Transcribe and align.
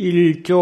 일조. 0.00 0.56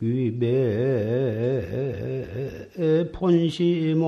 위배 0.00 0.50
본심왕 3.12 4.02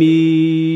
모임이 0.00 0.69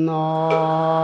나 0.06 0.99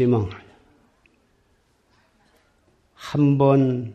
본심은 0.00 0.30
한번 2.94 3.94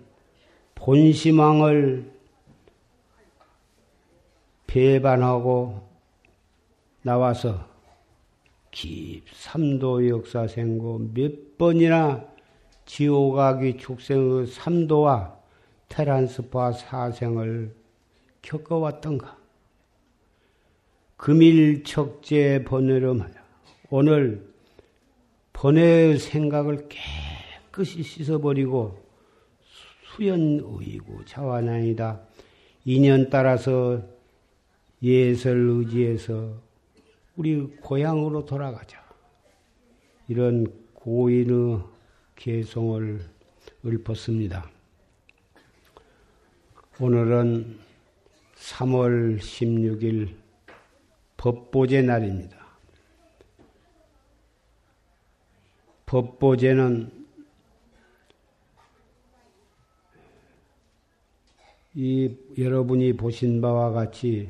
본심왕을 0.75 2.11
배반하고 4.67 5.89
나와서 7.01 7.67
깊삼도 8.69 10.09
역사 10.09 10.45
생고 10.47 11.11
몇 11.13 11.57
번이나 11.57 12.23
지옥아기 12.85 13.77
축생의 13.77 14.45
삼도와 14.47 15.39
테란스파 15.89 16.73
사생을 16.73 17.75
겪어왔던가. 18.43 19.37
금일 21.17 21.83
척제 21.83 22.63
번외로마야. 22.63 23.33
오늘 23.89 24.54
번외의 25.55 26.19
생각을 26.19 26.89
깨끗이 26.89 28.03
씻어버리고 28.03 29.01
수연의고 30.03 31.23
자완아니다. 31.25 32.21
인연 32.83 33.29
따라서 33.29 34.03
예설 35.01 35.57
의지해서 35.69 36.61
우리 37.37 37.61
고향으로 37.81 38.45
돌아가자. 38.45 39.01
이런 40.27 40.67
고인의 40.93 41.79
개송을 42.35 43.21
읊었습니다. 43.85 44.69
오늘은 46.99 47.79
3월 48.55 49.39
16일 49.39 50.35
법보제 51.37 52.01
날입니다. 52.01 52.64
법보제는 56.15 57.11
이 61.93 62.37
여러분이 62.57 63.17
보신 63.17 63.59
바와 63.59 63.91
같이 63.91 64.49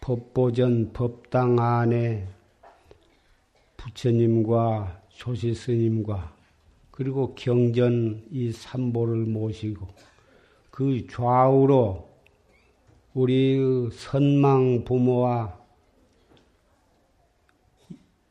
법보전 0.00 0.94
법당 0.94 1.58
안에 1.58 2.26
부처님과 3.76 5.02
조실스님과 5.10 6.34
그리고 6.90 7.34
경전 7.34 8.28
이 8.30 8.50
삼보를 8.50 9.26
모시고 9.26 9.86
그 10.70 11.06
좌우로 11.06 12.08
우리 13.12 13.90
선망 13.92 14.84
부모와 14.86 15.60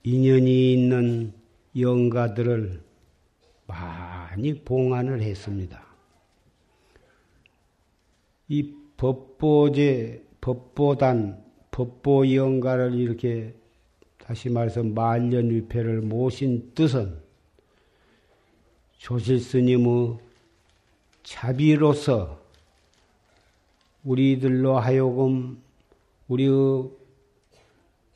인연이 0.01 0.73
있는 0.73 1.44
영가들을 1.77 2.81
많이 3.67 4.53
봉안을 4.63 5.21
했습니다. 5.21 5.85
이 8.47 8.73
법보제, 8.97 10.23
법보단, 10.39 11.43
법보영가를 11.71 12.93
이렇게 12.93 13.53
다시 14.17 14.49
말해서 14.49 14.83
말년위패를 14.83 16.01
모신 16.01 16.71
뜻은 16.73 17.19
조실스님의 18.97 20.17
자비로서 21.23 22.39
우리들로 24.03 24.79
하여금 24.79 25.61
우리의 26.27 26.89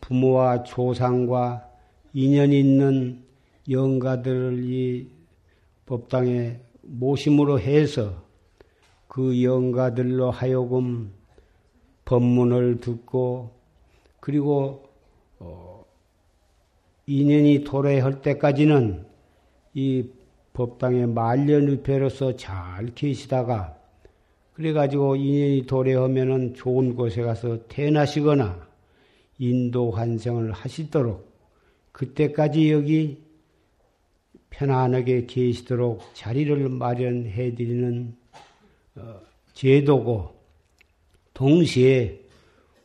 부모와 0.02 0.64
조상과 0.64 1.68
인연 2.14 2.53
있는 2.53 3.24
영가들을 3.69 4.63
이 4.63 5.07
법당에 5.85 6.59
모심으로 6.81 7.59
해서 7.59 8.24
그 9.07 9.44
영가들로 9.44 10.31
하여금 10.31 11.12
법문을 12.06 12.80
듣고 12.80 13.52
그리고 14.19 14.89
어, 15.39 15.86
인연이 17.06 17.63
도래할 17.63 18.21
때까지는 18.21 19.06
이 19.74 20.10
법당의 20.54 21.07
말년의패로서 21.07 22.36
잘 22.36 22.88
계시다가 22.95 23.77
그래가지고 24.54 25.16
인연이 25.16 25.66
도래하면은 25.66 26.54
좋은 26.54 26.95
곳에 26.95 27.21
가서 27.21 27.66
태어나시거나 27.68 28.68
인도 29.38 29.92
환생을 29.92 30.51
하시도록 30.51 31.30
그때까지 31.92 32.71
여기 32.71 33.29
편안하게 34.50 35.25
계시도록 35.25 36.01
자리를 36.13 36.69
마련해 36.69 37.56
드리는 37.56 38.16
어, 38.96 39.22
제도고 39.54 40.36
동시에 41.34 42.22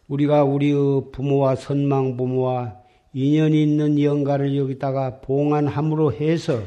우리가 0.09 0.45
우리의 0.45 1.11
부모와 1.13 1.57
선망 1.57 2.17
부모와 2.17 2.81
인연이 3.13 3.63
있는 3.63 4.01
영가를 4.01 4.57
여기다가 4.57 5.21
봉안함으로 5.21 6.13
해서 6.13 6.63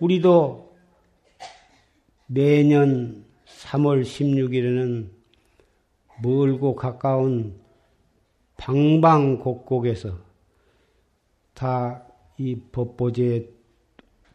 우리도 0.00 0.74
매년 2.26 3.24
3월 3.46 4.02
16일에는 4.02 5.08
멀고 6.22 6.74
가까운 6.74 7.60
방방곡곡에서 8.56 10.18
다 11.52 12.14
이 12.38 12.56
법보제에 12.72 13.48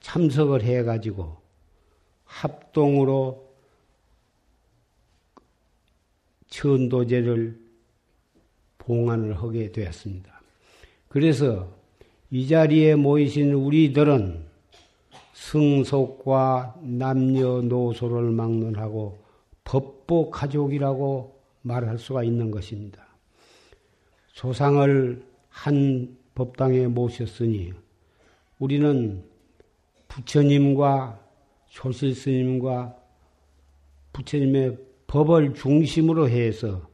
참석을 0.09 0.63
해가지고 0.63 1.37
합동으로 2.23 3.47
천도제를 6.47 7.59
봉안을 8.79 9.37
하게 9.37 9.71
되었습니다. 9.71 10.41
그래서 11.09 11.71
이 12.31 12.47
자리에 12.47 12.95
모이신 12.95 13.53
우리들은 13.53 14.45
승속과 15.33 16.79
남녀노소를 16.81 18.31
막론하고 18.31 19.19
법보 19.63 20.31
가족이라고 20.31 21.39
말할 21.61 21.99
수가 21.99 22.23
있는 22.23 22.49
것입니다. 22.49 23.05
조상을 24.33 25.23
한 25.49 26.17
법당에 26.33 26.87
모셨으니 26.87 27.73
우리는 28.57 29.28
부처님과 30.09 31.19
조실 31.69 32.13
스님과 32.13 32.95
부처님의 34.11 34.77
법을 35.07 35.53
중심으로 35.53 36.29
해서 36.29 36.87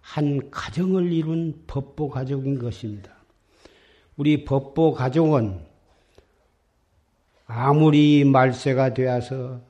한 0.00 0.50
가정을 0.50 1.12
이룬 1.12 1.62
법보 1.66 2.08
가족인 2.08 2.58
것입니다. 2.58 3.12
우리 4.16 4.44
법보 4.44 4.92
가족은 4.94 5.64
아무리 7.46 8.24
말세가 8.24 8.94
되어서 8.94 9.60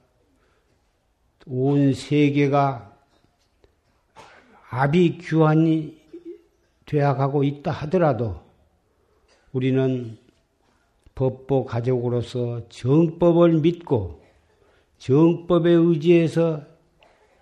온 1.47 1.93
세계가 1.93 2.97
아비 4.71 5.19
규환이 5.19 6.01
되어가고 6.87 7.45
있다 7.45 7.71
하더라도 7.71 8.41
우리는 9.53 10.17
법보 11.23 11.67
가족으로서 11.67 12.69
정법을 12.69 13.61
믿고 13.61 14.21
정법에 14.99 15.71
의지해서 15.71 16.63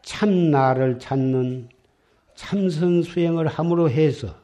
참 0.03 0.51
나를 0.51 0.99
찾는 0.99 1.71
참선 2.35 3.03
수행을 3.03 3.47
함으로 3.47 3.89
해서 3.89 4.35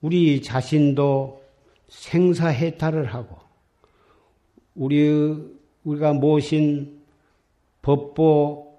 우리 0.00 0.40
자신도 0.40 1.42
생사해탈을 1.88 3.04
하고 3.04 3.36
우리 4.74 5.36
우리가 5.84 6.14
모신 6.14 7.02
법보 7.82 8.78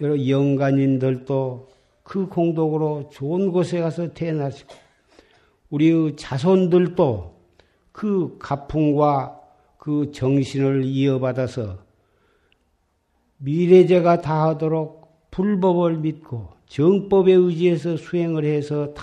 여러 0.00 0.28
영간인들도 0.28 1.68
그 2.02 2.26
공덕으로 2.26 3.10
좋은 3.12 3.52
곳에 3.52 3.78
가서 3.78 4.12
태어나시고 4.12 4.74
우리의 5.70 6.16
자손들도 6.16 7.41
그 7.92 8.36
가풍과 8.38 9.40
그 9.78 10.10
정신을 10.12 10.84
이어받아서 10.84 11.78
미래제가 13.38 14.20
다하도록 14.20 15.30
불법을 15.30 15.98
믿고 15.98 16.48
정법에 16.66 17.32
의지해서 17.32 17.96
수행을 17.96 18.44
해서 18.44 18.94
다 18.94 19.02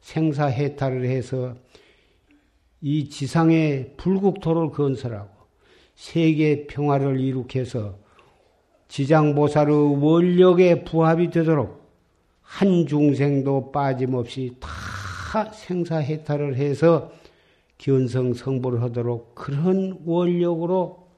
생사해탈을 0.00 1.06
해서 1.06 1.54
이 2.80 3.08
지상의 3.08 3.94
불국토를 3.96 4.70
건설하고 4.70 5.30
세계 5.94 6.66
평화를 6.66 7.20
이룩해서 7.20 7.98
지장보살의 8.88 10.02
원력에 10.02 10.84
부합이 10.84 11.30
되도록 11.30 11.80
한 12.42 12.86
중생도 12.86 13.70
빠짐없이 13.70 14.56
다 14.58 15.50
생사해탈을 15.52 16.56
해서 16.56 17.12
견성 17.80 18.34
성불을 18.34 18.82
하도록 18.82 19.34
그런 19.34 19.98
원력으로 20.04 21.08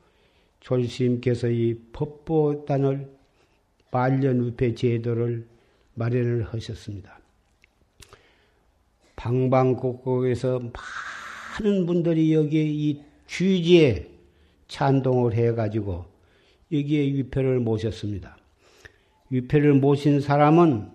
조심께서 0.60 1.48
이 1.48 1.76
법보단을 1.92 3.10
말년우패 3.90 4.76
제도를 4.76 5.48
마련을 5.94 6.44
하셨습니다. 6.44 7.18
방방곡곡에서 9.16 10.60
많은 11.60 11.84
분들이 11.84 12.32
여기에 12.32 12.64
이 12.64 13.02
취지에 13.26 14.08
찬동을 14.68 15.34
해가지고 15.34 16.04
여기에 16.70 17.02
위패를 17.14 17.58
모셨습니다. 17.58 18.36
위패를 19.30 19.74
모신 19.74 20.20
사람은 20.20 20.88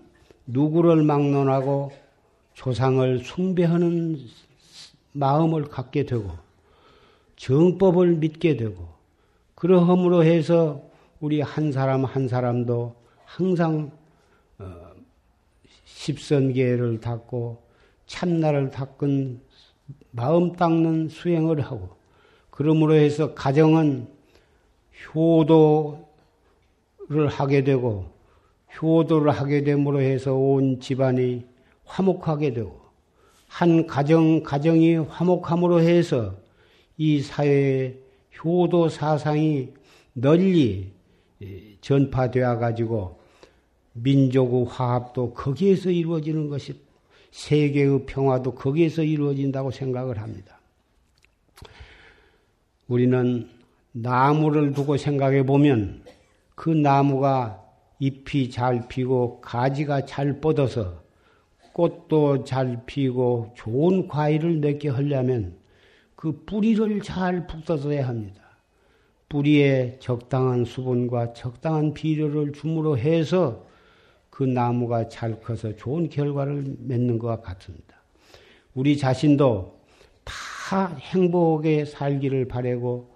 누구를 0.45 1.03
막론하고 1.03 1.91
조상을 2.53 3.19
숭배하는 3.19 4.17
마음을 5.17 5.65
갖게 5.65 6.05
되고 6.05 6.29
정법을 7.37 8.15
믿게 8.17 8.55
되고 8.55 8.87
그러함으로 9.55 10.23
해서 10.23 10.83
우리 11.19 11.41
한 11.41 11.71
사람 11.71 12.05
한 12.05 12.27
사람도 12.27 12.95
항상 13.25 13.91
어, 14.59 14.91
십선계를 15.85 16.99
닦고 16.99 17.63
참나를 18.05 18.69
닦은 18.69 19.41
마음 20.11 20.53
닦는 20.53 21.09
수행을 21.09 21.61
하고 21.61 21.89
그러므로 22.51 22.93
해서 22.93 23.33
가정은 23.33 24.07
효도를 25.13 25.97
하게 27.27 27.63
되고 27.63 28.11
효도를 28.79 29.31
하게 29.31 29.63
됨으로 29.63 29.99
해서 30.01 30.35
온 30.35 30.79
집안이 30.79 31.45
화목하게 31.85 32.53
되고 32.53 32.86
한 33.47 33.87
가정 33.87 34.43
가정이 34.43 34.97
화목함으로 34.97 35.81
해서 35.81 36.35
이 36.97 37.21
사회의 37.21 37.97
효도 38.43 38.89
사상이 38.89 39.69
널리 40.13 40.91
전파되어 41.81 42.57
가지고 42.59 43.19
민족의 43.93 44.65
화합도 44.65 45.33
거기에서 45.33 45.89
이루어지는 45.89 46.49
것이 46.49 46.79
세계의 47.31 48.05
평화도 48.05 48.55
거기에서 48.55 49.03
이루어진다고 49.03 49.71
생각을 49.71 50.19
합니다. 50.19 50.59
우리는 52.87 53.49
나무를 53.91 54.73
두고 54.73 54.97
생각해 54.97 55.45
보면 55.45 56.03
그 56.55 56.69
나무가 56.69 57.63
잎이 57.99 58.49
잘 58.49 58.87
피고 58.87 59.41
가지가 59.41 60.05
잘 60.05 60.39
뻗어서 60.39 61.03
꽃도 61.77 62.43
잘 62.43 62.81
피고 62.87 63.53
좋은 63.55 64.07
과일을 64.07 64.57
맺게 64.57 64.89
하려면 64.89 65.55
그 66.15 66.43
뿌리를 66.43 67.01
잘 67.01 67.45
북돋아야 67.45 68.07
합니다. 68.07 68.41
뿌리에 69.29 69.97
적당한 69.99 70.65
수분과 70.65 71.33
적당한 71.33 71.93
비료를 71.93 72.53
줌으로 72.53 72.97
해서 72.97 73.67
그 74.31 74.43
나무가 74.43 75.07
잘 75.07 75.39
커서 75.39 75.75
좋은 75.75 76.09
결과를 76.09 76.77
맺는 76.79 77.19
것과 77.19 77.41
같습니다. 77.41 78.01
우리 78.73 78.97
자신도 78.97 79.79
다 80.23 80.95
행복하게 80.95 81.85
살기를 81.85 82.47
바라고 82.47 83.15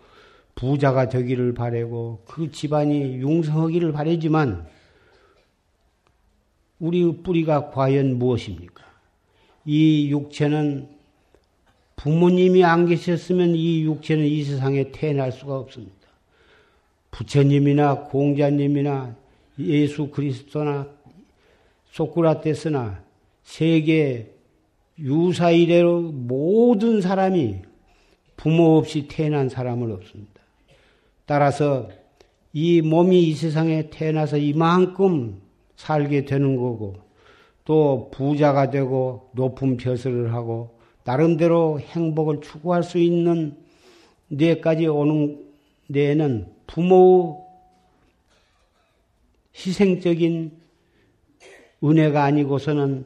부자가 0.53 1.09
되기를 1.09 1.55
바라고 1.55 2.21
그 2.25 2.51
집안이 2.51 3.15
융성하기를 3.15 3.91
바라지만 3.91 4.67
우리의 6.81 7.17
뿌리가 7.23 7.69
과연 7.69 8.17
무엇입니까? 8.17 8.83
이 9.65 10.09
육체는 10.09 10.89
부모님이 11.95 12.63
안 12.63 12.87
계셨으면 12.87 13.55
이 13.55 13.83
육체는 13.83 14.25
이 14.25 14.43
세상에 14.43 14.91
태어날 14.91 15.31
수가 15.31 15.57
없습니다. 15.57 15.95
부처님이나 17.11 18.05
공자님이나 18.05 19.15
예수 19.59 20.07
그리스도나 20.07 20.87
소크라테스나 21.91 23.03
세계 23.43 24.33
유사 24.97 25.51
이래로 25.51 26.01
모든 26.01 27.01
사람이 27.01 27.57
부모 28.37 28.77
없이 28.77 29.07
태어난 29.07 29.49
사람은 29.49 29.91
없습니다. 29.91 30.41
따라서 31.25 31.89
이 32.53 32.81
몸이 32.81 33.23
이 33.23 33.33
세상에 33.33 33.89
태어나서 33.91 34.37
이만큼 34.37 35.39
살게 35.81 36.25
되는 36.25 36.57
거고 36.57 36.95
또 37.65 38.11
부자가 38.11 38.69
되고 38.69 39.31
높은 39.33 39.77
벼슬을 39.77 40.31
하고 40.33 40.79
나름대로 41.03 41.79
행복을 41.79 42.41
추구할 42.41 42.83
수 42.83 42.99
있는 42.99 43.57
데까지 44.35 44.85
오는 44.87 45.43
데에는 45.91 46.47
부모의 46.67 47.35
희생적인 49.55 50.51
은혜가 51.83 52.23
아니고서는 52.23 53.05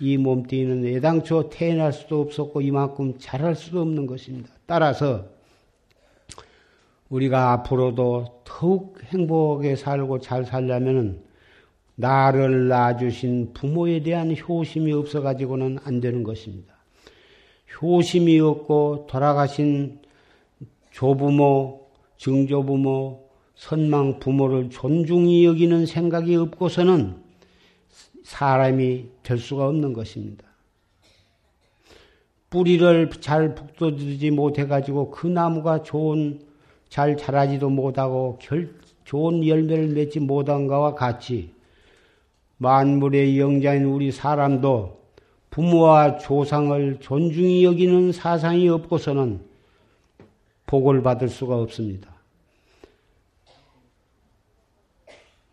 이 0.00 0.16
몸뚱이는 0.16 0.84
애당초 0.84 1.48
태어날 1.48 1.92
수도 1.92 2.20
없었고 2.20 2.60
이만큼 2.60 3.14
자랄 3.18 3.54
수도 3.54 3.80
없는 3.80 4.06
것입니다. 4.06 4.50
따라서 4.66 5.26
우리가 7.08 7.52
앞으로도 7.52 8.42
더욱 8.44 9.00
행복하게 9.04 9.76
살고 9.76 10.18
잘 10.18 10.44
살려면 10.44 11.25
나를 11.96 12.68
낳아주신 12.68 13.52
부모에 13.52 14.02
대한 14.02 14.36
효심이 14.36 14.92
없어가지고는 14.92 15.78
안 15.82 16.00
되는 16.00 16.22
것입니다. 16.22 16.74
효심이 17.80 18.38
없고 18.38 19.06
돌아가신 19.08 20.00
조부모, 20.90 21.88
증조부모, 22.18 23.26
선망 23.54 24.18
부모를 24.18 24.70
존중히 24.70 25.44
여기는 25.44 25.86
생각이 25.86 26.36
없고서는 26.36 27.16
사람이 28.22 29.06
될 29.22 29.38
수가 29.38 29.66
없는 29.68 29.92
것입니다. 29.92 30.44
뿌리를 32.50 33.10
잘 33.20 33.54
북돋지 33.54 34.30
못해가지고 34.30 35.10
그 35.10 35.26
나무가 35.26 35.82
좋은 35.82 36.40
잘 36.88 37.16
자라지도 37.16 37.68
못하고 37.70 38.38
결, 38.40 38.74
좋은 39.04 39.46
열매를 39.46 39.88
맺지 39.88 40.20
못한 40.20 40.66
것과 40.66 40.94
같이 40.94 41.55
만물의 42.58 43.38
영자인 43.38 43.84
우리 43.84 44.10
사람도 44.10 44.96
부모와 45.50 46.18
조상을 46.18 46.98
존중히 47.00 47.64
여기는 47.64 48.12
사상이 48.12 48.68
없고서는 48.68 49.40
복을 50.66 51.02
받을 51.02 51.28
수가 51.28 51.58
없습니다. 51.58 52.14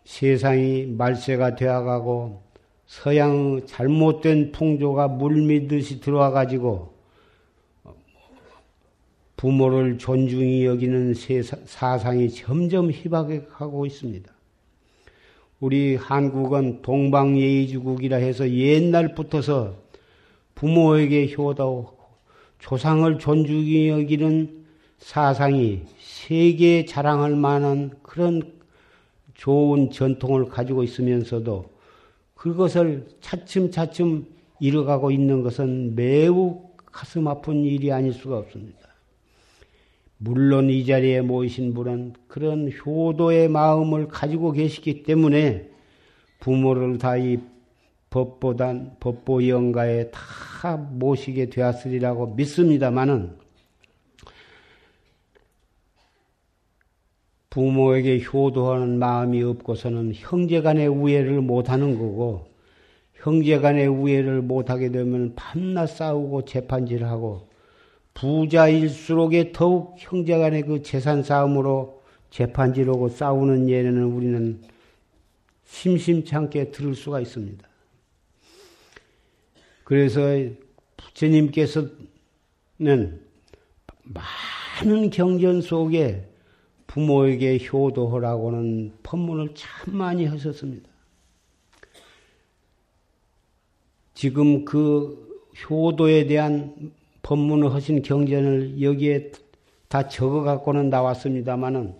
세상이 0.04 0.86
말세가 0.86 1.56
되어가고 1.56 2.42
서양 2.86 3.64
잘못된 3.66 4.52
풍조가 4.52 5.08
물밀듯이 5.08 6.00
들어와 6.00 6.30
가지고 6.30 6.94
부모를 9.36 9.98
존중히 9.98 10.64
여기는 10.64 11.14
사상이 11.14 12.30
점점 12.30 12.90
희박해가고 12.90 13.86
있습니다. 13.86 14.33
우리 15.64 15.96
한국은 15.96 16.82
동방예의주국이라 16.82 18.18
해서 18.18 18.50
옛날부터서 18.50 19.74
부모에게 20.54 21.32
효도하고 21.32 21.96
조상을 22.58 23.18
존중히 23.18 23.88
여기는 23.88 24.66
사상이 24.98 25.84
세계에 25.98 26.84
자랑할 26.84 27.34
만한 27.34 27.92
그런 28.02 28.42
좋은 29.32 29.90
전통을 29.90 30.50
가지고 30.50 30.82
있으면서도 30.82 31.64
그것을 32.34 33.06
차츰차츰 33.22 34.26
이뤄가고 34.60 35.12
있는 35.12 35.42
것은 35.42 35.94
매우 35.94 36.60
가슴 36.84 37.26
아픈 37.26 37.64
일이 37.64 37.90
아닐 37.90 38.12
수가 38.12 38.36
없습니다. 38.36 38.83
물론 40.24 40.70
이 40.70 40.86
자리에 40.86 41.20
모이신 41.20 41.74
분은 41.74 42.14
그런 42.28 42.70
효도의 42.72 43.48
마음을 43.48 44.08
가지고 44.08 44.52
계시기 44.52 45.02
때문에 45.02 45.68
부모를 46.40 46.96
다 46.98 47.18
이 47.18 47.38
법보단 48.14 48.96
법보 49.00 49.48
영가에 49.48 50.12
다 50.12 50.76
모시게 50.76 51.50
되었으리라고 51.50 52.34
믿습니다마는 52.36 53.36
부모에게 57.50 58.22
효도하는 58.22 59.00
마음이 59.00 59.42
없고서는 59.42 60.12
형제간의 60.14 60.86
우애를 60.86 61.40
못하는 61.40 61.98
거고 61.98 62.46
형제간의 63.14 63.88
우애를 63.88 64.42
못하게 64.42 64.90
되면 64.90 65.34
밤낮 65.34 65.86
싸우고 65.86 66.44
재판질하고 66.44 67.48
부자일수록에 68.14 69.52
더욱 69.52 69.96
형제간의 69.98 70.62
그 70.62 70.82
재산 70.82 71.22
싸움으로 71.22 72.02
재판질하고 72.30 73.08
싸우는 73.08 73.68
예는 73.68 74.04
우리는 74.04 74.62
심심찮게 75.64 76.70
들을 76.70 76.94
수가 76.94 77.20
있습니다. 77.20 77.68
그래서 79.82 80.20
부처님께서는 80.96 81.90
많은 82.78 83.20
경전 85.10 85.60
속에 85.60 86.28
부모에게 86.86 87.66
효도하라고는 87.66 88.92
법문을 89.02 89.54
참 89.54 89.96
많이 89.96 90.26
하셨습니다. 90.26 90.88
지금 94.14 94.64
그 94.64 95.44
효도에 95.68 96.26
대한 96.26 96.92
법문을 97.24 97.72
하신 97.72 98.02
경전을 98.02 98.82
여기에 98.82 99.32
다 99.88 100.08
적어 100.08 100.42
갖고는 100.42 100.90
나왔습니다만은 100.90 101.94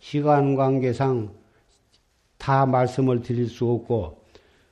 시간 0.00 0.56
관계상 0.56 1.34
다 2.38 2.64
말씀을 2.64 3.20
드릴 3.20 3.46
수 3.46 3.70
없고 3.70 4.24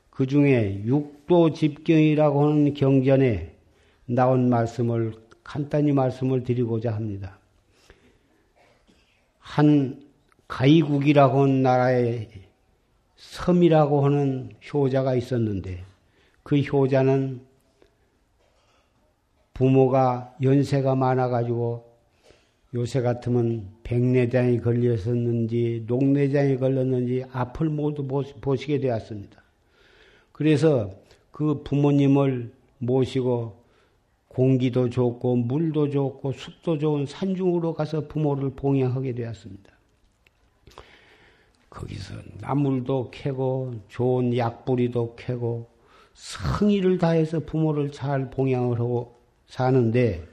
그 0.09 0.27
중에 0.27 0.83
육도 0.85 1.53
집경이라고 1.53 2.43
하는 2.43 2.75
경전에 2.75 3.55
나온 4.07 4.49
말씀을 4.49 5.13
간단히 5.45 5.93
말씀을 5.93 6.43
드리고자 6.43 6.93
합니다. 6.93 7.39
한 9.39 10.03
가이국이라고 10.49 11.43
하는 11.43 11.63
나라의 11.63 12.29
섬이라고 13.17 14.05
하는 14.05 14.51
효자가 14.73 15.15
있었는데 15.15 15.85
그 16.43 16.59
효자는 16.59 17.48
부모가 19.59 20.37
연세가 20.41 20.95
많아가지고 20.95 21.85
요새 22.75 23.01
같으면 23.01 23.69
백내장이 23.83 24.61
걸렸었는지 24.61 25.83
녹내장이 25.89 26.59
걸렸는지 26.59 27.25
앞을 27.33 27.69
모두 27.69 28.07
보시게 28.41 28.79
되었습니다. 28.79 29.43
그래서 30.31 30.93
그 31.33 31.65
부모님을 31.65 32.53
모시고 32.79 33.65
공기도 34.29 34.91
좋고 34.91 35.35
물도 35.35 35.91
좋고 35.91 36.31
숲도 36.31 36.79
좋은 36.79 37.07
산중으로 37.07 37.75
가서 37.75 38.07
부모를 38.07 38.51
봉양하게 38.51 39.15
되었습니다. 39.15 39.73
거기서 41.69 42.15
나물도 42.41 43.11
캐고 43.11 43.75
좋은 43.89 44.37
약뿌리도 44.37 45.17
캐고 45.17 45.69
성의를 46.15 46.99
다해서 46.99 47.41
부모를 47.41 47.91
잘 47.91 48.31
봉양을 48.31 48.79
하고 48.79 49.18
사는데 49.49 50.27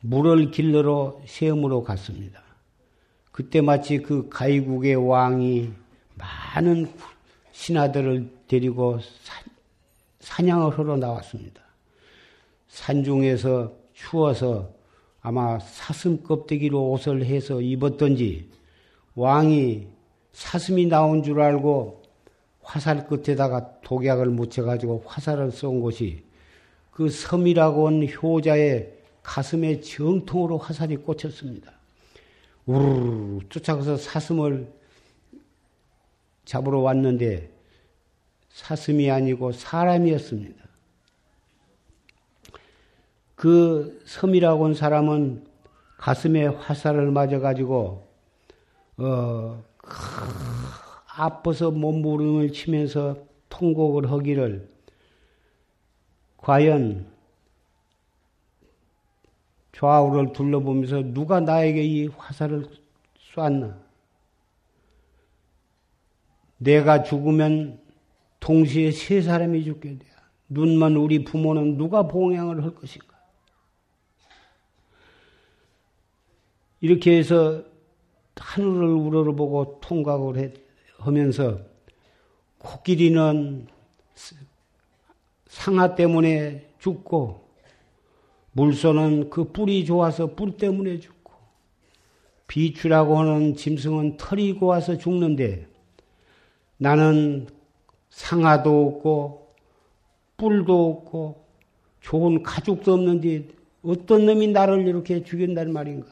물을 0.00 0.50
길러러 0.50 1.20
시험으로 1.26 1.82
갔습니다. 1.82 2.42
그때 3.30 3.60
마치 3.60 3.98
그 3.98 4.28
가이국의 4.28 4.96
왕이 4.96 5.72
많은 6.14 6.92
신하들을 7.52 8.30
데리고 8.46 8.98
사냥을 10.20 10.78
하러 10.78 10.96
나왔습니다. 10.96 11.62
산중에서 12.68 13.72
추워서 13.94 14.70
아마 15.20 15.58
사슴 15.60 16.22
껍데기로 16.22 16.90
옷을 16.90 17.24
해서 17.24 17.60
입었던지 17.60 18.50
왕이 19.14 19.86
사슴이 20.32 20.86
나온 20.86 21.22
줄 21.22 21.40
알고 21.40 22.02
화살 22.62 23.06
끝에다가 23.06 23.80
독약을 23.82 24.26
묻혀가지고 24.26 25.04
화살을 25.06 25.52
쏜 25.52 25.80
것이 25.80 26.24
그 26.92 27.08
섬이라고 27.08 27.86
한 27.88 28.06
효자의 28.06 28.92
가슴에 29.22 29.80
정통으로 29.80 30.58
화살이 30.58 30.96
꽂혔습니다. 30.96 31.72
우르르 32.66 33.40
쫓아가서 33.48 33.96
사슴을 33.96 34.70
잡으러 36.44 36.80
왔는데 36.80 37.50
사슴이 38.50 39.10
아니고 39.10 39.52
사람이었습니다. 39.52 40.62
그 43.34 44.00
섬이라고 44.04 44.66
한 44.66 44.74
사람은 44.74 45.46
가슴에 45.96 46.46
화살을 46.46 47.10
맞아가지고 47.10 48.06
어, 48.98 49.64
아파서 51.16 51.70
몸부림을 51.70 52.52
치면서 52.52 53.16
통곡을 53.48 54.10
하기를 54.10 54.71
과연 56.42 57.06
좌우를 59.72 60.32
둘러보면서 60.32 61.02
누가 61.02 61.40
나에게 61.40 61.82
이 61.82 62.06
화살을 62.08 62.68
쐈나? 63.34 63.80
내가 66.58 67.02
죽으면 67.02 67.80
동시에 68.38 68.90
세 68.90 69.22
사람이 69.22 69.64
죽게 69.64 69.98
돼. 69.98 70.06
눈만 70.48 70.96
우리 70.96 71.24
부모는 71.24 71.78
누가 71.78 72.06
봉양을 72.06 72.62
할 72.62 72.74
것인가? 72.74 73.16
이렇게 76.80 77.16
해서 77.16 77.64
하늘을 78.36 78.88
우러러보고 78.88 79.80
통각을 79.80 80.54
하면서 80.98 81.60
코끼리는 82.58 83.68
상하 85.52 85.94
때문에 85.94 86.66
죽고 86.78 87.46
물소는 88.52 89.28
그 89.28 89.52
뿔이 89.52 89.84
좋아서 89.84 90.34
뿔 90.34 90.56
때문에 90.56 90.98
죽고 90.98 91.30
비추라고 92.48 93.18
하는 93.18 93.54
짐승은 93.54 94.16
털이 94.16 94.54
고와서 94.54 94.96
죽는데 94.96 95.68
나는 96.78 97.48
상하도 98.08 98.88
없고 98.88 99.54
뿔도 100.38 100.90
없고 100.90 101.44
좋은 102.00 102.42
가죽도 102.42 102.94
없는데 102.94 103.46
어떤 103.82 104.24
놈이 104.24 104.48
나를 104.48 104.88
이렇게 104.88 105.22
죽인단 105.22 105.70
말인가? 105.70 106.08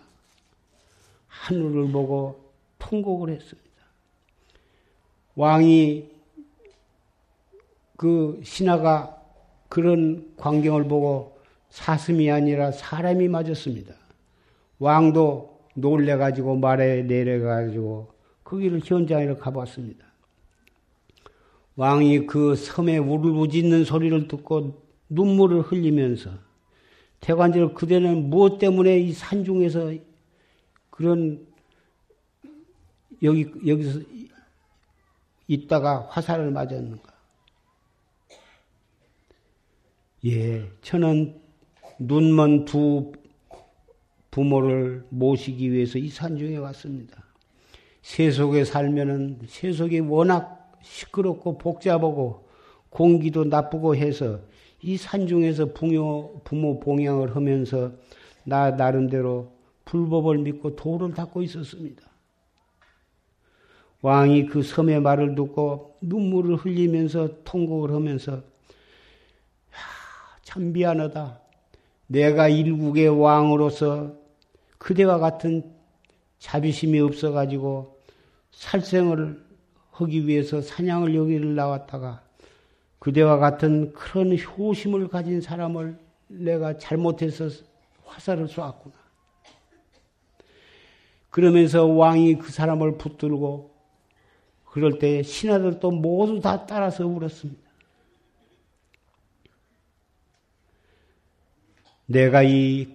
하늘을 1.29 1.91
보고 1.91 2.53
통곡을 2.79 3.31
했습니다. 3.31 3.71
왕이 5.35 6.11
그 7.97 8.39
신하가 8.45 9.20
그런 9.71 10.27
광경을 10.37 10.89
보고 10.89 11.39
사슴이 11.71 12.29
아니라 12.31 12.73
사람이 12.73 13.29
맞았습니다. 13.29 13.95
왕도 14.81 15.61
놀래가지고 15.75 16.57
말에 16.57 17.05
내려가지고 17.05 18.13
거기를 18.43 18.81
현장에 18.85 19.33
가봤습니다. 19.35 20.05
왕이 21.77 22.27
그 22.27 22.57
섬에 22.57 22.99
울부짖는 22.99 23.85
소리를 23.85 24.27
듣고 24.27 24.83
눈물을 25.09 25.63
흘리면서 25.63 26.31
태관절 27.21 27.75
그대는 27.75 28.29
무엇 28.29 28.59
때문에 28.59 28.99
이 28.99 29.13
산중에서 29.13 29.95
그런 30.91 31.47
여기 33.23 33.53
여기서 33.65 34.01
있다가 35.47 36.09
화살을 36.11 36.51
맞았는가? 36.51 37.10
예, 40.27 40.69
저는 40.83 41.35
눈먼 41.99 42.67
두 42.67 43.13
부모를 44.31 45.05
모시기 45.09 45.73
위해서 45.73 45.99
이 45.99 46.09
산중에 46.09 46.59
왔습니다. 46.59 47.25
세속에 48.03 48.65
살면은 48.65 49.41
세속이 49.47 50.01
워낙 50.01 50.79
시끄럽고 50.83 51.57
복잡하고 51.59 52.47
공기도 52.91 53.45
나쁘고 53.45 53.97
해서 53.97 54.41
이 54.83 54.97
산중에서 54.97 55.73
부모, 55.73 56.41
부모 56.45 56.81
봉양을 56.81 57.35
하면서 57.35 57.93
나 58.45 58.71
나름대로 58.71 59.53
불법을 59.87 60.39
믿고 60.39 60.77
도를 60.77 61.15
닦고 61.15 61.43
있었습니다. 61.43 62.03
왕이 64.03 64.47
그 64.47 64.63
섬의 64.63 65.01
말을 65.01 65.35
듣고 65.35 65.97
눈물을 66.01 66.57
흘리면서 66.57 67.43
통곡을 67.45 67.93
하면서 67.93 68.50
참 70.51 70.73
미안하다. 70.73 71.41
내가 72.09 72.49
일국의 72.49 73.09
왕으로서 73.09 74.17
그대와 74.79 75.19
같은 75.19 75.73
자비심이 76.41 76.99
없어가지고 76.99 78.01
살생을 78.51 79.47
하기 79.93 80.27
위해서 80.27 80.61
사냥을 80.61 81.15
여기를 81.15 81.55
나왔다가 81.55 82.25
그대와 82.99 83.39
같은 83.39 83.93
그런 83.93 84.37
효심을 84.37 85.07
가진 85.07 85.41
사람을 85.41 85.97
내가 86.27 86.77
잘못해서 86.79 87.49
화살을 88.05 88.49
쏘았구나. 88.49 88.97
그러면서 91.31 91.87
왕이 91.87 92.39
그 92.39 92.51
사람을 92.51 92.99
붙들고 92.99 93.71
그럴 94.65 94.99
때 94.99 95.23
신하들도 95.23 95.93
모두 95.93 96.41
다 96.41 96.67
따라서 96.67 97.07
울었습니다. 97.07 97.70
내가 102.11 102.43
이 102.43 102.89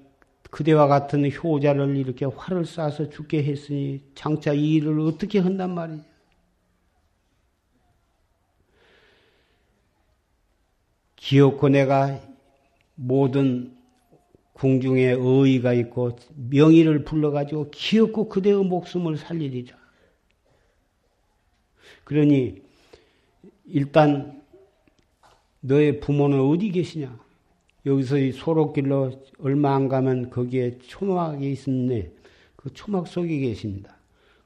그대와 0.51 0.87
같은 0.87 1.31
효자를 1.31 1.95
이렇게 1.95 2.25
활을 2.25 2.63
쏴서 2.63 3.09
죽게 3.11 3.45
했으니 3.45 4.03
장차 4.13 4.51
이 4.51 4.73
일을 4.73 4.99
어떻게 4.99 5.39
한단 5.39 5.73
말이냐. 5.73 6.03
기어코 11.15 11.69
내가 11.69 12.19
모든 12.95 13.77
궁중에 14.51 15.11
의의가 15.11 15.71
있고 15.73 16.17
명의를 16.35 17.05
불러가지고 17.05 17.71
기어코 17.71 18.27
그대의 18.27 18.65
목숨을 18.65 19.17
살리리라. 19.17 19.77
그러니 22.03 22.61
일단 23.63 24.43
너의 25.61 26.01
부모는 26.01 26.37
어디 26.41 26.69
계시냐? 26.71 27.24
여기서 27.85 28.17
이 28.17 28.31
소록길로 28.31 29.11
얼마 29.39 29.75
안 29.75 29.87
가면 29.87 30.31
거기에 30.31 30.79
초막이 30.79 31.51
있었네. 31.51 32.11
그 32.55 32.73
초막 32.73 33.07
속에 33.07 33.37
계십니다. 33.39 33.95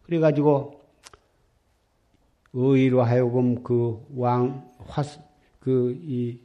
그래가지고 0.04 0.82
의의로 2.52 3.04
하여금 3.04 3.64
그 3.64 4.06
왕, 4.16 4.70
화, 4.80 5.04
그, 5.60 5.98
이, 6.02 6.40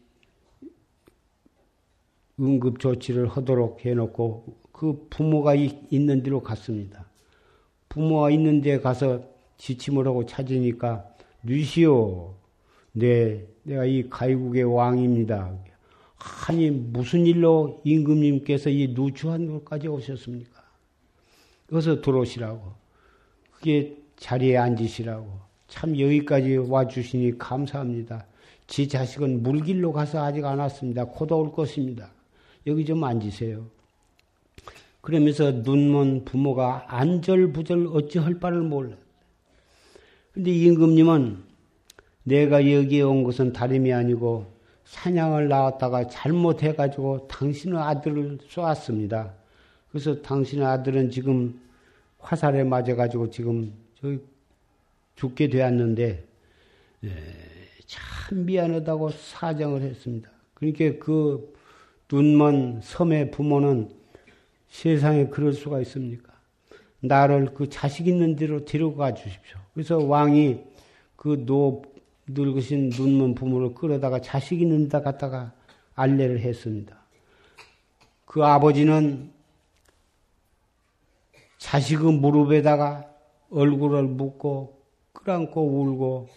응급 2.38 2.78
조치를 2.78 3.28
하도록 3.28 3.84
해놓고 3.84 4.56
그 4.72 5.06
부모가 5.08 5.54
있는 5.54 6.22
데로 6.22 6.42
갔습니다. 6.42 7.08
부모가 7.88 8.30
있는 8.30 8.60
데 8.60 8.78
가서 8.80 9.22
지침을 9.56 10.06
하고 10.06 10.26
찾으니까, 10.26 11.08
누시오, 11.42 12.34
네, 12.92 13.46
내가 13.62 13.84
이 13.84 14.08
가이국의 14.08 14.64
왕입니다. 14.64 15.52
아니 16.48 16.70
무슨 16.70 17.26
일로 17.26 17.80
임금님께서 17.84 18.70
이 18.70 18.88
누추한 18.88 19.46
곳까지 19.46 19.88
오셨습니까? 19.88 20.62
어서 21.72 22.00
들어오시라고. 22.00 22.72
그게 23.52 23.96
자리에 24.16 24.56
앉으시라고. 24.56 25.26
참 25.68 25.98
여기까지 25.98 26.56
와주시니 26.56 27.38
감사합니다. 27.38 28.26
지 28.66 28.88
자식은 28.88 29.42
물길로 29.42 29.92
가서 29.92 30.24
아직 30.24 30.44
안 30.44 30.58
왔습니다. 30.58 31.04
곧올 31.04 31.52
것입니다. 31.52 32.10
여기 32.66 32.84
좀 32.84 33.04
앉으세요. 33.04 33.66
그러면서 35.00 35.50
눈먼 35.50 36.24
부모가 36.24 36.86
안절부절 36.88 37.88
어찌할 37.92 38.40
바를 38.40 38.62
몰라. 38.62 38.96
근데 40.32 40.50
임금님은 40.50 41.42
내가 42.22 42.70
여기에 42.70 43.02
온 43.02 43.22
것은 43.22 43.52
다름이 43.52 43.92
아니고 43.92 44.53
사냥을 44.84 45.48
나왔다가 45.48 46.08
잘못해가지고 46.08 47.26
당신의 47.28 47.78
아들을 47.78 48.38
쏘았습니다. 48.48 49.32
그래서 49.90 50.20
당신의 50.20 50.64
아들은 50.66 51.10
지금 51.10 51.60
화살에 52.18 52.64
맞아가지고 52.64 53.30
지금 53.30 53.72
저 54.00 54.14
죽게 55.16 55.48
되었는데 55.48 56.24
예, 57.04 57.10
참 57.86 58.44
미안하다고 58.44 59.10
사정을 59.10 59.82
했습니다. 59.82 60.30
그러니까 60.54 60.98
그 61.04 61.54
눈먼 62.10 62.80
섬의 62.82 63.30
부모는 63.30 63.90
세상에 64.68 65.26
그럴 65.26 65.52
수가 65.52 65.80
있습니까? 65.80 66.32
나를 67.00 67.52
그 67.54 67.68
자식 67.68 68.08
있는 68.08 68.34
대로 68.36 68.64
데려가 68.64 69.14
주십시오. 69.14 69.58
그래서 69.74 69.98
왕이 69.98 70.60
그 71.16 71.44
노 71.46 71.82
늙으신 72.26 72.90
눈먼 72.90 73.34
부모를 73.34 73.74
끌어다가 73.74 74.20
자식 74.20 74.60
있는 74.60 74.88
데 74.88 75.00
갖다가 75.00 75.52
알례를 75.94 76.40
했습니다. 76.40 76.96
그 78.24 78.44
아버지는 78.44 79.32
자식의 81.58 82.14
무릎에다가 82.14 83.08
얼굴을 83.50 84.04
묻고 84.04 84.82
끌안고 85.12 85.62
울고 85.62 86.28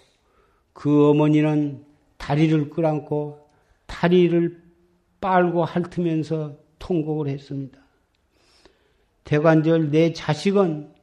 그 0.74 1.10
어머니는 1.10 1.84
다리를 2.18 2.70
끌안고 2.70 3.48
다리를 3.88 4.64
빨고 5.20 5.66
핥으면서 5.66 6.58
통곡을 6.80 7.30
했습니다. 7.30 7.80
대관절 9.24 9.92
내 9.92 10.14
자식은 10.14 10.94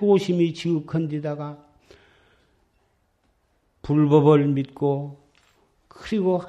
효심이 0.00 0.54
지극한 0.54 1.08
데다가 1.08 1.64
불법을 3.90 4.46
믿고 4.46 5.18
그리고 5.88 6.40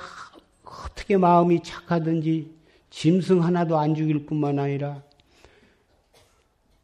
어떻게 0.63 1.17
마음이 1.17 1.63
착하든지 1.63 2.51
짐승 2.91 3.43
하나도 3.43 3.79
안 3.79 3.95
죽일 3.95 4.27
뿐만 4.27 4.59
아니라 4.59 5.01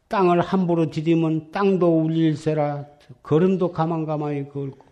땅을 0.08 0.40
함부로 0.40 0.90
디디면 0.90 1.52
땅도 1.52 2.00
울릴세라 2.00 2.86
걸음도 3.22 3.70
가만가만히 3.70 4.48
걸고 4.48 4.84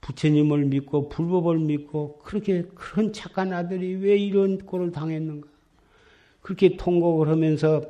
부처님을 0.00 0.64
믿고 0.64 1.10
불법을 1.10 1.58
믿고 1.58 2.20
그렇게 2.24 2.62
그런 2.74 3.12
착한 3.12 3.52
아들이 3.52 3.94
왜 3.96 4.16
이런 4.16 4.56
꼴을 4.56 4.90
당했는가? 4.90 5.46
그렇게 6.40 6.78
통곡을 6.78 7.28
하면서 7.28 7.82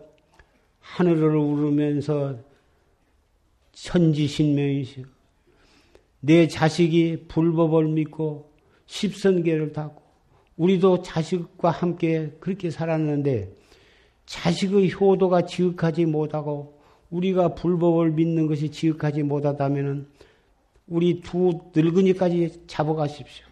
하늘을 0.81 1.37
우르면서 1.37 2.41
천지신명이시오 3.71 5.18
내 6.21 6.49
자식이 6.49 7.27
불법을 7.29 7.89
믿고 7.89 8.51
십선계를 8.87 9.73
닦고 9.73 10.03
우리도 10.57 11.03
자식과 11.03 11.71
함께 11.71 12.33
그렇게 12.41 12.71
살았는데 12.71 13.53
자식의 14.27 14.93
효도가 14.93 15.47
지극하지 15.47 16.07
못하고 16.07 16.79
우리가 17.11 17.55
불법을 17.55 18.11
믿는 18.11 18.47
것이 18.47 18.71
지극하지 18.71 19.23
못하다면 19.23 20.09
우리 20.89 21.21
두 21.21 21.61
늙은이까지 21.75 22.63
잡아가십시오. 22.67 23.47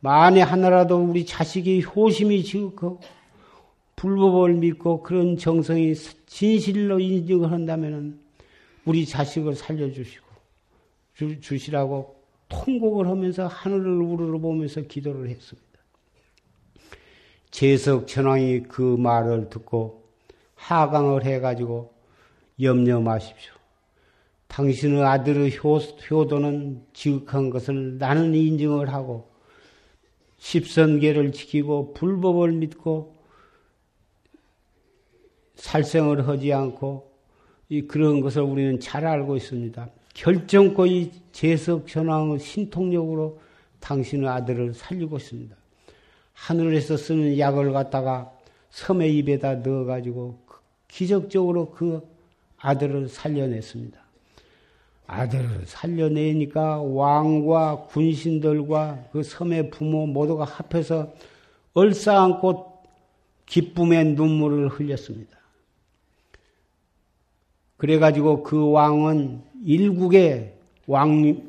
만에 0.00 0.42
하나라도 0.42 0.98
우리 0.98 1.24
자식이 1.24 1.84
효심이 1.84 2.42
지극하고 2.44 3.00
불법을 3.96 4.54
믿고 4.54 5.02
그런 5.02 5.38
정성이 5.38 5.94
진실로 6.26 6.98
인정을 6.98 7.50
한다면 7.50 8.18
우리 8.84 9.06
자식을 9.06 9.54
살려주시고 9.54 10.23
주, 11.14 11.58
시라고 11.58 12.22
통곡을 12.48 13.06
하면서 13.06 13.46
하늘을 13.46 14.02
우르르 14.02 14.38
보면서 14.38 14.82
기도를 14.82 15.28
했습니다. 15.28 15.64
재석 17.50 18.08
천왕이 18.08 18.64
그 18.64 18.82
말을 18.82 19.48
듣고 19.48 20.08
하강을 20.56 21.24
해가지고 21.24 21.94
염려 22.60 23.00
마십시오. 23.00 23.52
당신의 24.48 25.02
아들의 25.04 25.56
효, 25.58 25.78
효도는 25.78 26.84
지극한 26.92 27.50
것을 27.50 27.98
나는 27.98 28.34
인정을 28.34 28.92
하고 28.92 29.30
십선계를 30.38 31.32
지키고 31.32 31.94
불법을 31.94 32.52
믿고 32.52 33.14
살생을 35.54 36.28
하지 36.28 36.52
않고 36.52 37.12
이 37.68 37.82
그런 37.82 38.20
것을 38.20 38.42
우리는 38.42 38.78
잘 38.78 39.06
알고 39.06 39.36
있습니다. 39.36 39.88
결정권이 40.14 41.12
재석 41.32 41.86
전왕의 41.86 42.38
신통력으로 42.38 43.40
당신의 43.80 44.28
아들을 44.28 44.74
살리고 44.74 45.16
있습니다. 45.18 45.54
하늘에서 46.32 46.96
쓰는 46.96 47.38
약을 47.38 47.72
갖다가 47.72 48.32
섬의 48.70 49.16
입에다 49.18 49.56
넣어가지고 49.56 50.38
기적적으로 50.88 51.70
그 51.70 52.00
아들을 52.58 53.08
살려냈습니다. 53.08 53.98
아들을 55.06 55.66
살려내니까 55.66 56.80
왕과 56.80 57.86
군신들과 57.88 59.08
그 59.12 59.22
섬의 59.22 59.70
부모 59.70 60.06
모두가 60.06 60.44
합해서 60.44 61.12
얼싸안고 61.74 62.82
기쁨의 63.46 64.14
눈물을 64.14 64.68
흘렸습니다. 64.68 65.38
그래가지고 67.76 68.42
그 68.44 68.70
왕은 68.70 69.42
일국의 69.64 70.54
왕, 70.86 71.42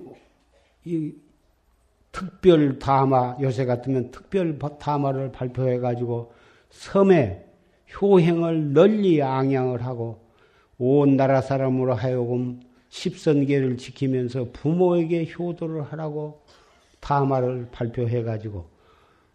특별 2.12 2.80
다마, 2.80 3.36
요새 3.42 3.66
같으면 3.66 4.10
특별 4.10 4.58
다마를 4.80 5.34
발표해가지고 5.34 6.32
섬에 6.70 7.46
효행을 8.02 8.74
널리 8.74 9.22
앙양을 9.22 9.86
하고 9.86 10.22
온 10.78 11.18
나라 11.18 11.42
사람으로 11.42 11.94
하여금 11.94 12.62
십선계를 12.90 13.78
지키면서 13.78 14.48
부모에게 14.54 15.30
효도를 15.38 15.84
하라고 15.84 16.42
다마를 17.02 17.68
발표해가지고 17.72 18.66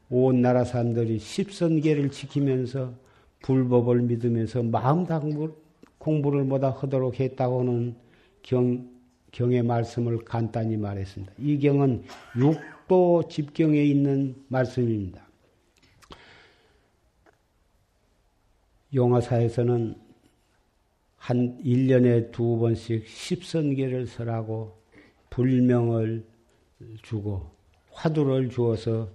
온 0.08 0.40
나라 0.40 0.64
사람들이 0.64 1.18
십선계를 1.18 2.10
지키면서 2.10 2.94
불법을 3.42 4.02
믿으면서 4.02 4.62
마음 4.62 5.06
공부를 5.98 6.44
뭐다 6.44 6.70
하도록 6.70 7.18
했다고는 7.18 8.09
경, 8.42 8.88
경의 9.32 9.62
말씀을 9.62 10.24
간단히 10.24 10.76
말했습니다. 10.76 11.32
이 11.38 11.58
경은 11.58 12.04
육도 12.36 13.28
집경에 13.28 13.82
있는 13.82 14.34
말씀입니다. 14.48 15.26
용화사에서는 18.92 19.94
한 21.16 21.62
1년에 21.62 22.32
두 22.32 22.58
번씩 22.58 23.06
십선계를 23.06 24.06
설하고 24.06 24.80
불명을 25.28 26.24
주고 27.02 27.50
화두를 27.92 28.48
주어서 28.48 29.10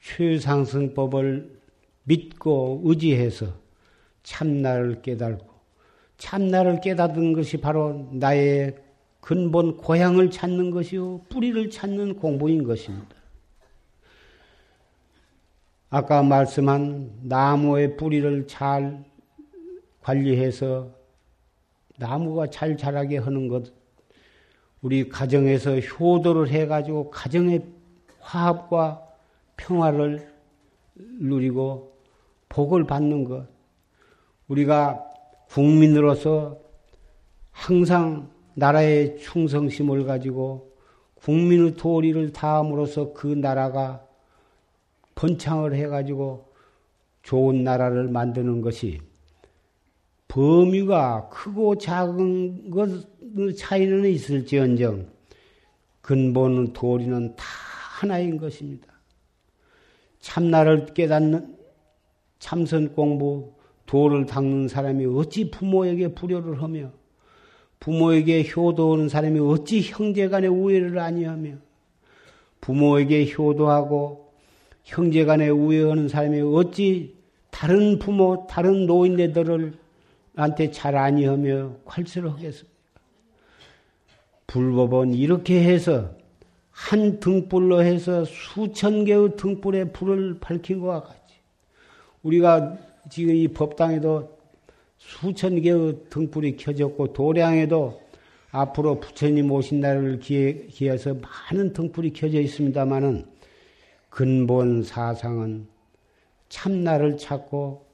최상승법을 0.00 1.58
믿고 2.04 2.80
의지해서 2.84 3.54
참나를 4.22 5.02
깨달고 5.02 5.47
참나를 6.18 6.80
깨닫는 6.80 7.32
것이 7.32 7.56
바로 7.56 8.08
나의 8.12 8.76
근본 9.20 9.76
고향을 9.76 10.30
찾는 10.30 10.70
것이요 10.70 11.22
뿌리를 11.28 11.70
찾는 11.70 12.16
공부인 12.16 12.64
것입니다. 12.64 13.16
아까 15.90 16.22
말씀한 16.22 17.20
나무의 17.22 17.96
뿌리를 17.96 18.46
잘 18.46 19.04
관리해서 20.02 20.90
나무가 21.96 22.48
잘 22.48 22.76
자라게 22.76 23.18
하는 23.18 23.48
것, 23.48 23.72
우리 24.82 25.08
가정에서 25.08 25.78
효도를 25.78 26.48
해가지고 26.48 27.10
가정의 27.10 27.64
화합과 28.20 29.02
평화를 29.56 30.32
누리고 30.94 31.96
복을 32.48 32.84
받는 32.84 33.24
것, 33.24 33.48
우리가 34.46 35.07
국민으로서 35.48 36.58
항상 37.50 38.30
나라의 38.54 39.18
충성심을 39.18 40.04
가지고 40.04 40.72
국민의 41.16 41.74
도리를 41.74 42.32
다함으로써 42.32 43.12
그 43.12 43.26
나라가 43.26 44.04
번창을 45.14 45.74
해가지고 45.74 46.52
좋은 47.22 47.64
나라를 47.64 48.08
만드는 48.08 48.60
것이 48.60 49.00
범위가 50.28 51.28
크고 51.30 51.78
작은 51.78 52.70
것 52.70 52.88
차이는 53.56 54.08
있을지언정 54.08 55.08
근본 56.00 56.72
도리는 56.72 57.34
다 57.34 57.44
하나인 58.00 58.38
것입니다. 58.38 58.86
참나를 60.20 60.86
깨닫는 60.94 61.56
참선 62.38 62.92
공부, 62.94 63.57
도를 63.88 64.26
닦는 64.26 64.68
사람이 64.68 65.06
어찌 65.06 65.50
부모에게 65.50 66.14
불효를 66.14 66.62
하며 66.62 66.92
부모에게 67.80 68.46
효도하는 68.48 69.08
사람이 69.08 69.40
어찌 69.40 69.80
형제간의 69.80 70.50
우애를 70.50 70.98
아니하며 70.98 71.54
부모에게 72.60 73.32
효도하고 73.32 74.30
형제간의 74.84 75.50
우애하는 75.50 76.08
사람이 76.08 76.40
어찌 76.40 77.16
다른 77.50 77.98
부모, 77.98 78.46
다른 78.48 78.86
노인네들을 78.86 79.72
한테 80.36 80.70
잘 80.70 80.94
아니하며 80.94 81.76
괄수를 81.86 82.30
하겠습니까? 82.30 82.76
불법은 84.46 85.14
이렇게 85.14 85.64
해서 85.64 86.10
한 86.70 87.20
등불로 87.20 87.82
해서 87.82 88.24
수천 88.26 89.06
개의 89.06 89.36
등불에 89.36 89.92
불을 89.92 90.40
밝힌 90.40 90.80
것과 90.80 91.02
같이 91.04 91.34
우리가 92.22 92.76
지금 93.10 93.34
이 93.34 93.48
법당에도 93.48 94.38
수천 94.98 95.62
개의 95.62 95.96
등불이 96.10 96.56
켜졌고 96.56 97.12
도량에도 97.12 98.00
앞으로 98.50 99.00
부처님 99.00 99.50
오신 99.50 99.80
날을 99.80 100.18
기해, 100.20 100.66
기해서 100.68 101.14
많은 101.14 101.72
등불이 101.72 102.12
켜져 102.12 102.40
있습니다마는 102.40 103.26
근본 104.10 104.82
사상은 104.82 105.66
참나를 106.48 107.18
찾고 107.18 107.86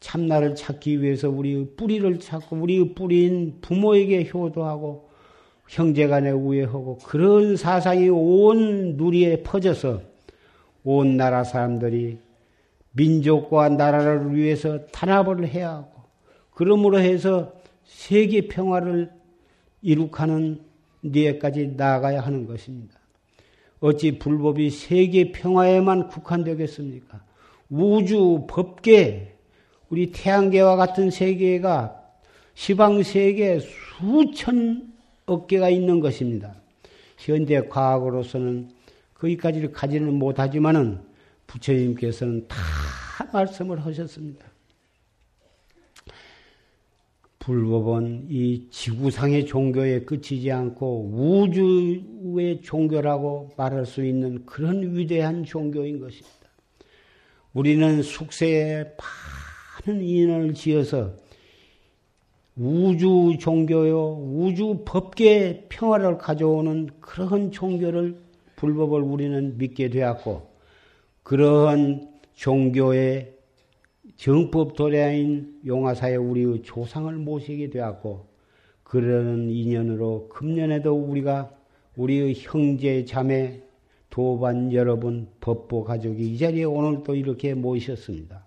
참나를 0.00 0.56
찾기 0.56 1.00
위해서 1.02 1.30
우리 1.30 1.64
뿌리를 1.76 2.18
찾고 2.18 2.56
우리 2.56 2.94
뿌리인 2.94 3.58
부모에게 3.60 4.28
효도하고 4.32 5.08
형제간에 5.68 6.30
우애하고 6.30 6.98
그런 7.04 7.56
사상이 7.56 8.08
온 8.08 8.96
누리에 8.96 9.42
퍼져서 9.42 10.02
온 10.84 11.16
나라 11.16 11.44
사람들이 11.44 12.18
민족과 12.92 13.70
나라를 13.70 14.34
위해서 14.34 14.86
탄압을 14.86 15.48
해야 15.48 15.70
하고 15.70 16.02
그러므로 16.50 16.98
해서 16.98 17.52
세계 17.84 18.48
평화를 18.48 19.10
이룩하는 19.80 20.60
데까지 21.12 21.74
나아가야 21.76 22.20
하는 22.20 22.46
것입니다. 22.46 22.94
어찌 23.80 24.18
불법이 24.18 24.70
세계 24.70 25.32
평화에만 25.32 26.08
국한되겠습니까? 26.08 27.24
우주 27.68 28.46
법계 28.48 29.36
우리 29.88 30.12
태양계와 30.12 30.76
같은 30.76 31.10
세계가 31.10 32.00
시방 32.54 33.02
세계 33.02 33.58
수천억 33.58 35.46
개가 35.48 35.68
있는 35.68 36.00
것입니다. 36.00 36.54
현대 37.18 37.60
과학으로서는 37.66 38.70
거기까지를 39.14 39.72
가지는 39.72 40.14
못하지만은 40.14 41.00
부처님께서는 41.52 42.48
다 42.48 42.56
말씀을 43.32 43.84
하셨습니다. 43.84 44.46
불법은 47.38 48.26
이 48.30 48.68
지구상의 48.70 49.46
종교에 49.46 50.04
그치지 50.04 50.52
않고 50.52 51.10
우주의 51.12 52.62
종교라고 52.62 53.50
말할 53.56 53.84
수 53.84 54.04
있는 54.04 54.46
그런 54.46 54.96
위대한 54.96 55.44
종교인 55.44 55.98
것입니다. 55.98 56.30
우리는 57.52 58.00
숙세에 58.00 58.94
많은 59.86 60.02
인연을 60.02 60.54
지어서 60.54 61.16
우주 62.54 63.36
종교요, 63.40 64.18
우주 64.36 64.82
법계 64.84 65.66
평화를 65.68 66.18
가져오는 66.18 66.90
그런 67.00 67.50
종교를 67.50 68.16
불법을 68.56 69.00
우리는 69.00 69.58
믿게 69.58 69.90
되었고, 69.90 70.51
그러한 71.22 72.10
종교의 72.34 73.36
정법 74.16 74.74
도량인 74.74 75.60
용화사에 75.64 76.16
우리의 76.16 76.62
조상을 76.62 77.12
모시게 77.14 77.70
되었고, 77.70 78.26
그러는 78.82 79.48
인연으로 79.48 80.28
금년에도 80.28 80.94
우리가 80.94 81.54
우리의 81.96 82.34
형제, 82.36 83.04
자매, 83.04 83.62
도반 84.10 84.72
여러분, 84.72 85.28
법보 85.40 85.84
가족이 85.84 86.34
이 86.34 86.38
자리에 86.38 86.64
오늘 86.64 87.02
또 87.02 87.14
이렇게 87.14 87.54
모이셨습니다. 87.54 88.44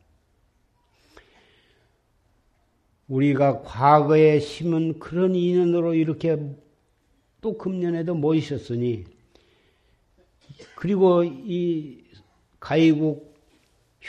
우리가 3.07 3.61
과거에 3.61 4.39
심은 4.39 4.99
그런 4.99 5.35
인연으로 5.35 5.93
이렇게 5.93 6.39
또 7.41 7.57
금년에도 7.57 8.15
모이셨으니 8.15 9.05
그리고 10.75 11.23
이 11.23 12.04
가이국 12.65 13.35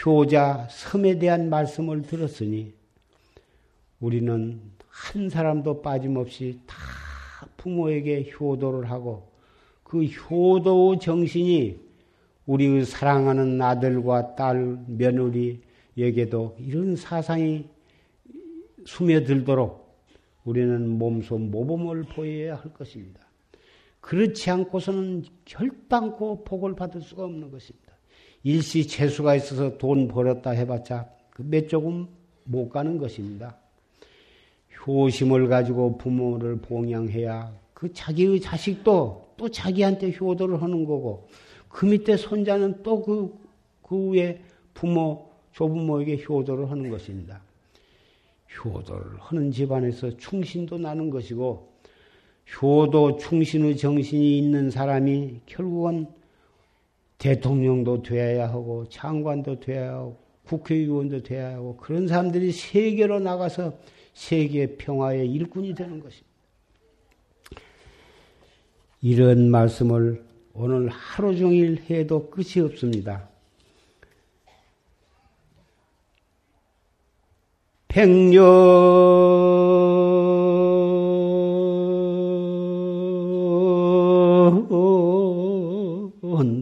효자 0.01 0.69
섬에 0.71 1.19
대한 1.19 1.51
말씀을 1.51 2.01
들었으니 2.01 2.73
우리는 4.01 4.63
한 4.89 5.29
사람도 5.29 5.83
빠짐없이 5.83 6.61
다 6.67 6.75
부모에게 7.59 8.31
효도를 8.31 8.91
하고 8.91 9.31
그 9.83 10.05
효도 10.05 10.99
정신이 10.99 11.79
우리 12.47 12.83
사랑하는 12.83 13.61
아들과 13.61 14.37
딸, 14.37 14.79
며느리에게도 14.87 16.57
이런 16.59 16.97
사상이 16.97 17.69
스며들도록 18.87 20.01
우리는 20.47 20.89
몸소 20.89 21.37
모범을 21.37 22.05
보여야 22.05 22.55
할 22.57 22.73
것입니다. 22.73 23.21
그렇지 24.01 24.51
않고서는 24.51 25.25
결단코 25.45 26.43
복을 26.43 26.75
받을 26.75 27.03
수가 27.03 27.25
없는 27.25 27.51
것입니다. 27.51 27.86
일시 28.47 28.87
재수가 28.87 29.35
있어서 29.35 29.77
돈 29.77 30.07
벌었다 30.07 30.51
해봤자 30.51 31.11
그몇 31.31 31.69
조금 31.69 32.07
못 32.45 32.69
가는 32.69 32.97
것입니다. 32.97 33.57
효심을 34.87 35.49
가지고 35.49 35.99
부모를 35.99 36.61
봉양해야 36.61 37.53
그 37.75 37.93
자기의 37.93 38.41
자식도 38.41 39.33
또 39.37 39.49
자기한테 39.49 40.13
효도를 40.13 40.63
하는 40.63 40.85
거고 40.85 41.27
그 41.69 41.87
밑에 41.87 42.17
손자는 42.17 42.85
또 42.85 43.03
그, 43.03 43.37
그 43.83 44.13
위에 44.13 44.41
부모, 44.75 45.29
조부모에게 45.51 46.23
효도를 46.23 46.71
하는 46.71 46.89
것입니다. 46.89 47.43
효도를 48.65 49.19
하는 49.19 49.51
집안에서 49.51 50.17
충신도 50.19 50.79
나는 50.79 51.11
것이고 51.11 51.73
효도 52.63 53.17
충신의 53.17 53.77
정신이 53.77 54.39
있는 54.39 54.71
사람이 54.71 55.41
결국은 55.47 56.07
대통령도 57.19 58.03
되어야 58.03 58.49
하고 58.49 58.89
장관도 58.89 59.61
되어야 59.61 59.95
하고 59.95 60.19
국회의원도 60.45 61.23
되어야 61.23 61.57
하고 61.57 61.77
그런 61.77 62.07
사람들이 62.07 62.53
세계로 62.53 63.19
나가서 63.21 63.79
세계 64.15 64.77
평화의 64.77 65.31
일꾼이 65.33 65.75
되는 65.75 66.01
것입니다. 66.01 66.27
이런 69.03 69.51
말씀을 69.51 70.25
오늘 70.55 70.89
하루 70.89 71.37
종일 71.37 71.83
해도 71.91 72.31
끝이 72.31 72.65
없습니다. 72.65 73.29
백년 77.89 78.43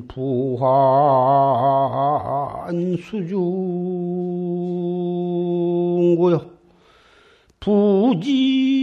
부한 0.09 0.67
수중고요. 2.97 3.75
부지 7.61 8.74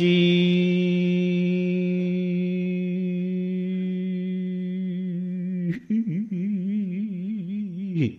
지. 0.00 0.40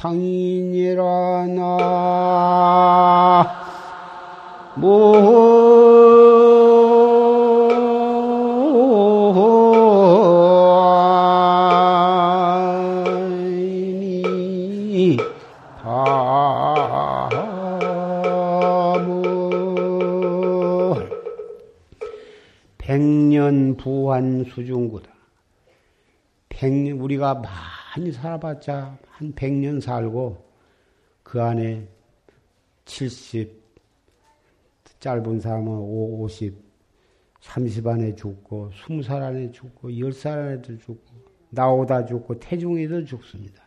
모 4.75 5.13
백, 26.57 26.73
우리가 26.99 27.35
많이 27.35 28.11
살아봤자 28.11 28.99
한 29.07 29.35
100년 29.35 29.79
살고 29.79 30.43
그 31.23 31.43
안에 31.43 31.87
70, 32.87 33.53
짧은 34.99 35.41
사람은 35.41 35.69
5, 35.69 36.23
50, 36.23 36.55
30 37.41 37.87
안에 37.87 38.15
죽고, 38.15 38.71
20살 38.71 39.23
안에 39.23 39.53
죽고, 39.53 39.91
10살 39.91 40.31
안에도 40.31 40.79
죽고, 40.79 41.15
나오다 41.51 42.07
죽고, 42.07 42.39
태중에도 42.39 43.05
죽습니다. 43.05 43.63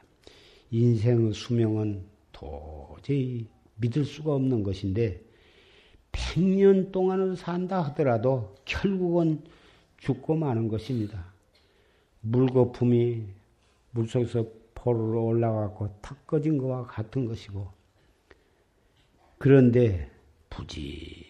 인생의 0.71 1.33
수명은 1.33 2.03
도저히 2.31 3.47
믿을 3.75 4.03
수가 4.03 4.33
없는 4.33 4.63
것인데, 4.63 5.21
100년 6.11 6.91
동안을 6.91 7.35
산다 7.35 7.81
하더라도 7.83 8.55
결국은 8.65 9.43
죽고 9.97 10.35
마는 10.35 10.69
것입니다. 10.69 11.28
물거품이 12.21 13.23
물속에서 13.91 14.45
포로로 14.75 15.25
올라가고 15.25 15.99
탁 16.01 16.25
꺼진 16.25 16.57
것과 16.57 16.83
같은 16.83 17.25
것이고 17.25 17.71
그런데 19.37 20.11
부지 20.49 21.25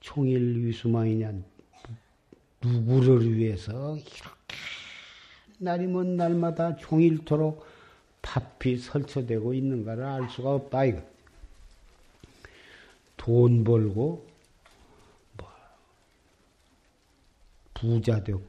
총일 0.00 0.64
위수망이냐 0.64 1.32
누구를 2.62 3.36
위해서 3.36 3.96
이렇게 3.96 4.56
날이 5.58 5.86
먼 5.86 6.16
날마다 6.16 6.76
종일토록 6.76 7.64
팝이 8.22 8.78
설쳐되고 8.78 9.54
있는가를 9.54 10.04
알 10.04 10.28
수가 10.30 10.54
없다 10.54 10.84
이거. 10.86 11.02
돈 13.16 13.64
벌고 13.64 14.26
뭐 15.36 15.48
부자 17.72 18.22
되고 18.22 18.42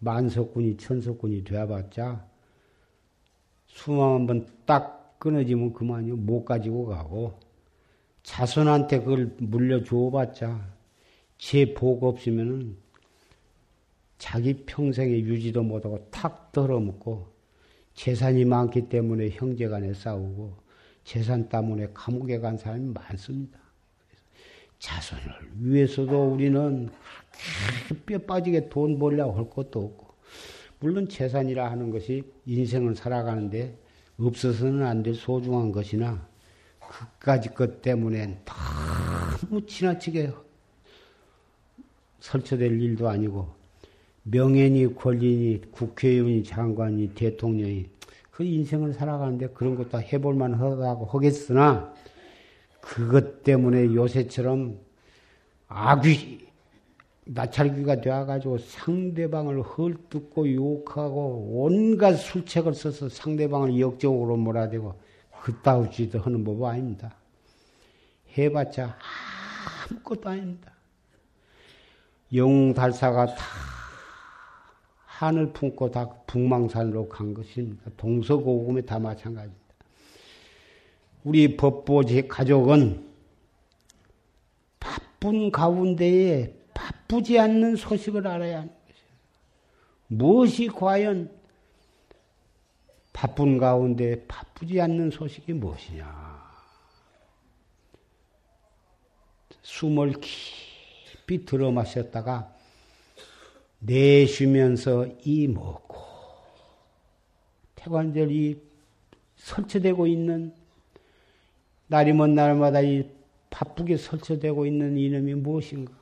만석군이 0.00 0.76
천석군이 0.76 1.44
되어봤자 1.44 2.26
수망 3.66 4.14
한번 4.14 4.46
딱 4.66 5.18
끊어지면 5.18 5.72
그만이요 5.72 6.16
못 6.16 6.44
가지고 6.44 6.86
가고 6.86 7.38
자손한테 8.22 9.00
그걸 9.00 9.34
물려줘봤자 9.38 10.80
제 11.38 11.72
복 11.74 12.04
없으면은 12.04 12.76
자기 14.18 14.64
평생에 14.66 15.20
유지도 15.20 15.62
못하고 15.62 16.06
탁 16.10 16.52
덜어먹고 16.52 17.28
재산이 17.94 18.44
많기 18.44 18.88
때문에 18.88 19.30
형제간에 19.30 19.94
싸우고 19.94 20.58
재산 21.04 21.48
때문에 21.48 21.88
감옥에 21.94 22.38
간 22.38 22.58
사람이 22.58 22.92
많습니다. 22.92 23.58
자손을 24.80 25.32
위해서도 25.60 26.32
우리는 26.32 26.88
뼈 28.06 28.18
빠지게 28.18 28.68
돈 28.68 28.98
벌려고 28.98 29.34
할 29.34 29.48
것도 29.48 29.78
없고 29.84 30.14
물론 30.80 31.08
재산이라 31.08 31.70
하는 31.70 31.90
것이 31.90 32.24
인생을 32.46 32.96
살아가는데 32.96 33.78
없어서는 34.18 34.82
안 34.84 35.02
될 35.02 35.14
소중한 35.14 35.70
것이나 35.70 36.26
그까지 36.88 37.50
것 37.50 37.82
때문에 37.82 38.42
너무 39.48 39.64
지나치게 39.64 40.32
설쳐될 42.20 42.80
일도 42.80 43.08
아니고 43.08 43.48
명예니 44.24 44.94
권리니 44.94 45.70
국회의원이 45.70 46.44
장관이 46.44 47.14
대통령이 47.14 47.86
그 48.30 48.44
인생을 48.44 48.92
살아가는데 48.94 49.48
그런 49.48 49.76
것도 49.76 50.00
해볼 50.00 50.34
만 50.34 50.54
하다고 50.54 51.06
하겠으나 51.06 51.92
그것 52.80 53.42
때문에 53.42 53.94
요새처럼 53.94 54.78
악귀 55.68 56.48
나찰귀가 57.26 58.00
되어가지고 58.00 58.58
상대방을 58.58 59.62
헐뜯고 59.62 60.52
욕하고 60.52 61.64
온갖 61.64 62.14
술책을 62.14 62.74
써서 62.74 63.08
상대방을 63.08 63.78
역적으로 63.78 64.36
몰아대고 64.36 64.98
그따위 65.42 65.90
짓도 65.90 66.18
하는 66.18 66.42
법 66.42 66.64
아닙니다. 66.64 67.14
해봤자 68.36 68.98
아무것도 69.90 70.28
아닙니다. 70.28 70.72
영웅 72.34 72.74
달사가 72.74 73.26
다 73.26 73.44
하늘 75.04 75.52
품고 75.52 75.90
다 75.90 76.08
북망산으로 76.26 77.08
간 77.08 77.34
것입니다. 77.34 77.90
동서고금에 77.96 78.82
다 78.82 78.98
마찬가지입니다. 78.98 79.69
우리 81.24 81.56
법보제 81.56 82.28
가족은 82.28 83.08
바쁜 84.78 85.50
가운데에 85.50 86.54
바쁘지 86.72 87.38
않는 87.38 87.76
소식을 87.76 88.26
알아야 88.26 88.58
하는 88.58 88.68
것이에요. 88.68 89.10
무엇이 90.08 90.66
과연 90.68 91.30
바쁜 93.12 93.58
가운데 93.58 94.24
바쁘지 94.26 94.80
않는 94.80 95.10
소식이 95.10 95.52
무엇이냐? 95.52 96.40
숨을 99.62 100.14
깊이 100.20 101.44
들어 101.44 101.70
마셨다가 101.70 102.54
내쉬면서 103.80 105.06
이 105.24 105.48
먹고 105.48 105.98
태관절이 107.76 108.60
설치되고 109.36 110.06
있는 110.06 110.54
날이면 111.90 112.36
날마다 112.36 112.80
이 112.82 113.04
바쁘게 113.50 113.96
설치되고 113.96 114.64
있는 114.64 114.96
이놈이 114.96 115.34
무엇인가? 115.34 115.92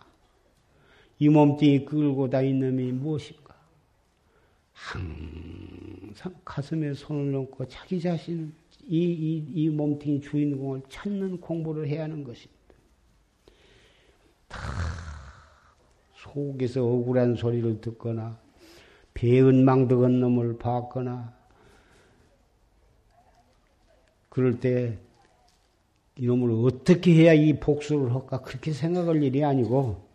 이 1.18 1.30
몸뚱이 1.30 1.86
끌고 1.86 2.28
다니는 2.28 2.76
놈이 2.76 2.92
무엇인가? 2.92 3.54
항상 4.74 6.34
가슴에 6.44 6.92
손을 6.92 7.34
얹고 7.34 7.68
자기 7.68 7.98
자신, 7.98 8.52
이, 8.86 8.98
이, 8.98 9.46
이 9.54 9.70
몸뚱이 9.70 10.20
주인공을 10.20 10.82
찾는 10.90 11.40
공부를 11.40 11.88
해야 11.88 12.02
하는 12.04 12.22
것입니다. 12.22 12.58
다 14.46 14.60
속에서 16.16 16.84
억울한 16.84 17.34
소리를 17.34 17.80
듣거나, 17.80 18.38
배은망덕한 19.14 20.20
놈을 20.20 20.58
봤거나, 20.58 21.32
그럴 24.28 24.60
때 24.60 24.98
이놈을 26.18 26.66
어떻게 26.66 27.14
해야 27.14 27.32
이 27.32 27.58
복수를 27.58 28.14
할까 28.14 28.42
그렇게 28.42 28.72
생각할 28.72 29.22
일이 29.22 29.44
아니고 29.44 30.06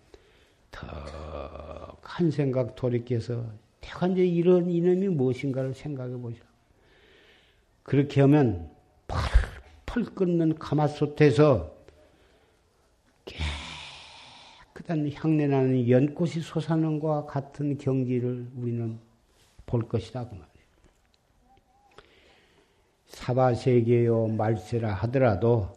턱 0.71 1.93
한 2.01 2.29
생각 2.29 2.75
돌이켜서 2.75 3.43
태관제 3.81 4.23
이런 4.23 4.69
이놈이 4.69 5.07
무엇인가를 5.07 5.73
생각해 5.73 6.15
보자. 6.17 6.37
그렇게 7.81 8.21
하면 8.21 8.69
펄 9.07 9.17
펄 9.93 10.05
끓는 10.05 10.55
가마솥에서 10.55 11.71
깨끗한 14.73 15.11
향내 15.13 15.45
나는 15.45 15.87
연꽃이 15.87 16.41
솟아는 16.41 16.99
것과 16.99 17.27
같은 17.27 17.77
경지를 17.77 18.47
우리는 18.55 18.97
볼 19.67 19.87
것이다. 19.87 20.27
그 20.27 20.33
말이에요. 20.33 20.47
사바세계요 23.05 24.29
말세라 24.29 24.95
하더라도 24.95 25.69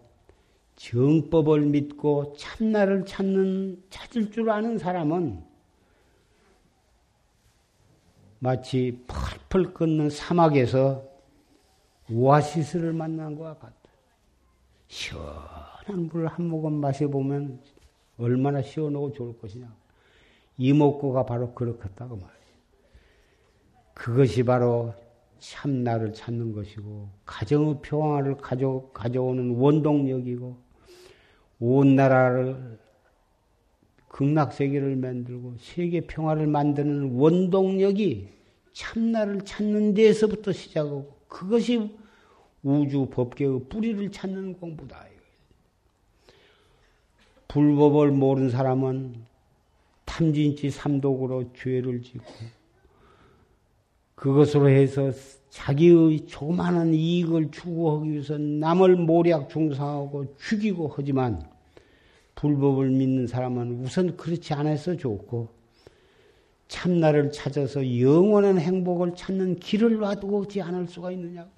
정법을 0.76 1.62
믿고 1.62 2.34
참나를 2.34 3.06
찾는 3.06 3.82
찾을 3.90 4.30
줄 4.30 4.50
아는 4.50 4.78
사람은 4.78 5.42
마치 8.38 9.02
펄펄 9.06 9.74
끓는 9.74 10.10
사막에서 10.10 11.02
오아시스를 12.10 12.92
만난 12.92 13.34
것과 13.34 13.54
같다. 13.54 13.74
시원한 14.88 16.06
물을 16.12 16.28
한 16.28 16.46
모금 16.46 16.74
마셔보면 16.74 17.60
얼마나 18.18 18.62
시원하고 18.62 19.12
좋을 19.12 19.38
것이냐. 19.38 19.74
이목구가 20.58 21.26
바로 21.26 21.52
그렇겠다고 21.54 22.16
말이야. 22.16 22.36
그것이 23.94 24.42
바로 24.42 24.94
참나를 25.38 26.12
찾는 26.12 26.52
것이고, 26.52 27.08
가정의 27.24 27.78
평화를 27.82 28.36
가져, 28.36 28.88
가져오는 28.92 29.56
원동력이고, 29.56 30.65
온 31.58 31.96
나라를 31.96 32.78
극락세계를 34.08 34.96
만들고 34.96 35.56
세계 35.58 36.00
평화를 36.00 36.46
만드는 36.46 37.16
원동력이 37.16 38.28
참나를 38.72 39.42
찾는 39.42 39.94
데에서부터 39.94 40.52
시작하고 40.52 41.16
그것이 41.28 41.96
우주 42.62 43.06
법계의 43.06 43.66
뿌리를 43.68 44.10
찾는 44.10 44.54
공부다. 44.54 45.06
불법을 47.48 48.10
모르는 48.10 48.50
사람은 48.50 49.14
탐진치 50.04 50.70
삼독으로 50.70 51.52
죄를 51.54 52.02
짓고 52.02 52.24
그것으로 54.14 54.68
해서 54.68 55.10
자기의 55.56 56.26
조그마한 56.26 56.92
이익을 56.92 57.50
추구하기 57.50 58.12
위해서 58.12 58.36
남을 58.36 58.96
모략 58.96 59.48
중상하고 59.48 60.36
죽이고 60.36 60.92
하지만 60.94 61.42
불법을 62.34 62.90
믿는 62.90 63.26
사람은 63.26 63.80
우선 63.80 64.18
그렇지 64.18 64.52
않아서 64.52 64.96
좋고 64.96 65.48
참나를 66.68 67.32
찾아서 67.32 67.80
영원한 68.00 68.58
행복을 68.58 69.14
찾는 69.14 69.58
길을 69.58 69.96
놔두지 69.96 70.60
않을 70.60 70.88
수가 70.88 71.10
있느냐. 71.12 71.48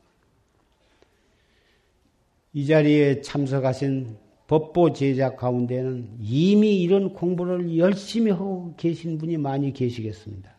이 2.52 2.66
자리에 2.66 3.20
참석하신 3.22 4.16
법보 4.46 4.92
제자 4.92 5.34
가운데는 5.34 6.18
이미 6.20 6.80
이런 6.80 7.12
공부를 7.12 7.76
열심히 7.76 8.30
하고 8.30 8.74
계신 8.76 9.18
분이 9.18 9.38
많이 9.38 9.72
계시겠습니다. 9.72 10.54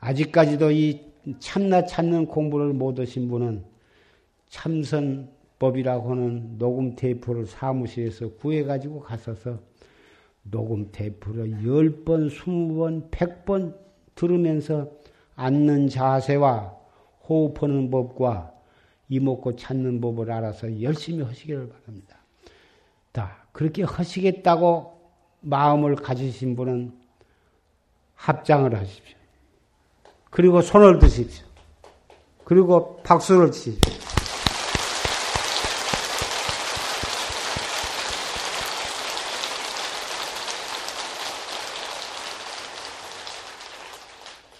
아직까지도 0.00 0.70
이 0.72 1.00
참나 1.38 1.84
찾는 1.86 2.26
공부를 2.26 2.72
못 2.72 2.98
하신 2.98 3.28
분은 3.28 3.64
참선법이라고 4.48 6.10
하는 6.10 6.58
녹음 6.58 6.94
테이프를 6.94 7.46
사무실에서 7.46 8.30
구해가지고 8.34 9.00
갔어서 9.00 9.58
녹음 10.42 10.90
테이프를 10.92 11.62
10번, 11.62 12.30
20번, 12.30 13.10
100번 13.10 13.76
들으면서 14.14 14.90
앉는 15.34 15.88
자세와 15.88 16.74
호흡하는 17.28 17.90
법과 17.90 18.52
이목구 19.08 19.56
찾는 19.56 20.00
법을 20.00 20.30
알아서 20.30 20.80
열심히 20.80 21.22
하시기를 21.22 21.68
바랍니다. 21.68 22.18
다 23.12 23.46
그렇게 23.52 23.82
하시겠다고 23.82 24.96
마음을 25.40 25.96
가지신 25.96 26.56
분은 26.56 26.92
합장을 28.14 28.74
하십시오. 28.74 29.16
그리고 30.36 30.60
손을 30.60 30.98
드십시오. 30.98 31.46
그리고 32.44 32.98
박수를 33.02 33.50
치십시오. 33.50 33.94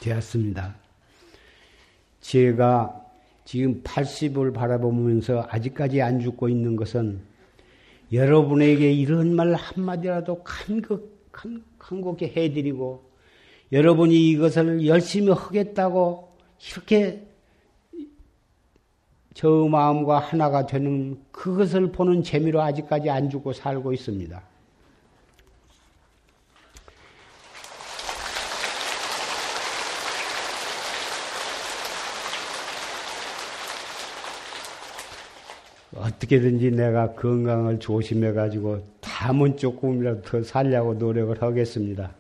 되었습니다. 0.01 0.77
제가 2.22 2.99
지금 3.45 3.83
80을 3.83 4.55
바라보면서 4.55 5.47
아직까지 5.51 6.01
안 6.01 6.20
죽고 6.20 6.49
있는 6.49 6.77
것은 6.77 7.20
여러분에게 8.14 8.91
이런 8.93 9.37
말 9.37 9.53
한마디라도 9.53 10.43
간곡, 10.43 11.29
간곡히 11.79 12.33
해드리고 12.35 13.06
여러분이 13.73 14.31
이것을 14.31 14.87
열심히 14.87 15.33
하겠다고 15.33 16.29
이렇게 16.73 17.27
저 19.35 19.49
마음과 19.49 20.19
하나가 20.19 20.67
되는 20.67 21.21
그것을 21.31 21.93
보는 21.93 22.23
재미로 22.23 22.62
아직까지 22.62 23.11
안 23.11 23.29
죽고 23.29 23.53
살고 23.53 23.93
있습니다. 23.93 24.43
어떻게든지 35.95 36.71
내가 36.71 37.12
건강을 37.14 37.79
조심해 37.81 38.33
가지고 38.33 38.87
담은 39.01 39.57
조금이라도 39.57 40.23
더 40.23 40.43
살려고 40.43 40.95
노력을 40.95 41.41
하겠습니다. 41.41 42.14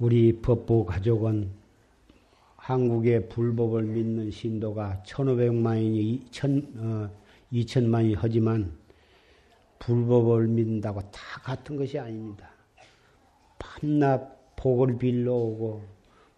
우리 0.00 0.32
법부 0.40 0.86
가족은 0.86 1.50
한국의 2.56 3.28
불법을 3.28 3.82
믿는 3.82 4.30
신도가 4.30 5.02
1,500만이, 5.06 6.22
2천만이 7.52 8.14
하지만 8.16 8.72
불법을 9.78 10.46
믿는다고 10.46 11.02
다 11.10 11.42
같은 11.42 11.76
것이 11.76 11.98
아닙니다. 11.98 12.48
밤낮 13.58 14.56
복을 14.56 14.96
빌러 14.96 15.34
오고 15.34 15.82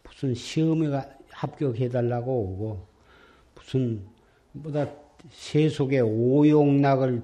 무슨 0.03 0.35
시험에 0.35 0.89
합격해달라고 1.31 2.33
오고 2.33 2.87
무슨 3.55 4.03
보다 4.61 4.91
세속의 5.31 6.01
오용락을 6.01 7.23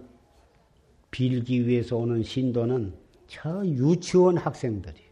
빌기 1.11 1.67
위해서 1.67 1.97
오는 1.97 2.23
신도는 2.23 2.95
저 3.27 3.67
유치원 3.67 4.37
학생들이 4.37 5.08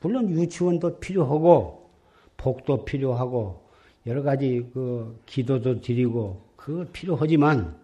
물론 0.00 0.30
유치원도 0.30 0.98
필요하고 0.98 1.90
복도 2.36 2.84
필요하고 2.84 3.68
여러 4.06 4.22
가지 4.22 4.66
그 4.72 5.20
기도도 5.26 5.80
드리고 5.80 6.42
그거 6.56 6.86
필요하지만 6.92 7.78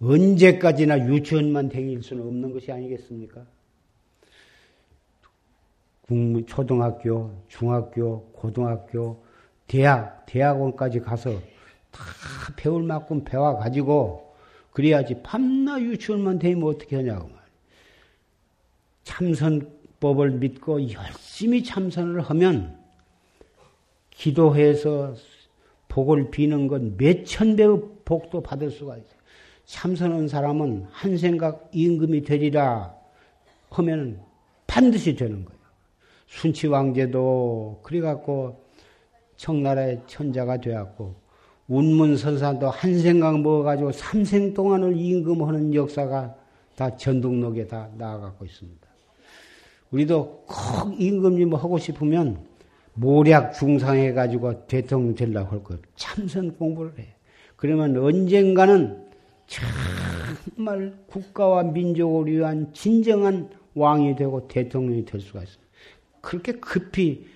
언제까지나 0.00 1.08
유치원만 1.08 1.68
댕길 1.68 2.02
수는 2.02 2.26
없는 2.26 2.52
것이 2.52 2.70
아니겠습니까? 2.70 3.44
초등학교, 6.46 7.42
중학교, 7.48 8.22
고등학교, 8.32 9.22
대학, 9.66 10.24
대학원까지 10.26 11.00
가서 11.00 11.32
다 11.90 12.02
배울 12.56 12.82
만큼 12.82 13.24
배워 13.24 13.58
가지고 13.58 14.34
그래야지 14.72 15.22
밤낮 15.22 15.80
유치원만 15.80 16.38
되면 16.38 16.62
어떻게 16.64 16.96
하냐고 16.96 17.24
말이야. 17.24 17.42
참선 19.02 19.77
법을 20.00 20.32
믿고 20.32 20.92
열심히 20.92 21.62
참선을 21.62 22.20
하면 22.20 22.78
기도해서 24.10 25.14
복을 25.88 26.30
비는 26.30 26.68
건 26.68 26.96
몇천 26.96 27.56
배의 27.56 27.80
복도 28.04 28.42
받을 28.42 28.70
수가 28.70 28.96
있어요. 28.96 29.18
참선한 29.64 30.28
사람은 30.28 30.86
한 30.90 31.16
생각 31.16 31.68
임금이 31.72 32.22
되리라 32.22 32.94
하면 33.70 34.20
반드시 34.66 35.14
되는 35.14 35.44
거예요. 35.44 35.58
순치 36.26 36.66
왕제도 36.66 37.80
그래갖고 37.82 38.64
청나라의 39.36 40.02
천자가 40.06 40.60
되었고 40.60 41.14
운문선사도 41.68 42.70
한 42.70 42.98
생각 42.98 43.40
먹어가지고 43.40 43.92
삼생 43.92 44.54
동안을 44.54 44.96
임금하는 44.96 45.74
역사가 45.74 46.34
다 46.76 46.96
전등록에 46.96 47.66
다 47.66 47.88
나아가고 47.96 48.44
있습니다. 48.44 48.87
우리도 49.90 50.44
꼭 50.46 51.00
임금님 51.00 51.54
하고 51.54 51.78
싶으면 51.78 52.46
모략 52.94 53.52
중상해 53.54 54.12
가지고 54.12 54.66
대통령 54.66 55.14
되려고 55.14 55.52
할 55.52 55.64
거예요. 55.64 55.80
참선 55.94 56.56
공부를 56.56 56.98
해. 56.98 57.14
그러면 57.56 57.96
언젠가는 57.96 59.06
정말 59.46 60.94
국가와 61.06 61.62
민족을 61.62 62.32
위한 62.32 62.72
진정한 62.72 63.50
왕이 63.74 64.16
되고 64.16 64.46
대통령이 64.48 65.04
될 65.04 65.20
수가 65.20 65.42
있습니다. 65.42 65.68
그렇게 66.20 66.52
급히 66.52 67.26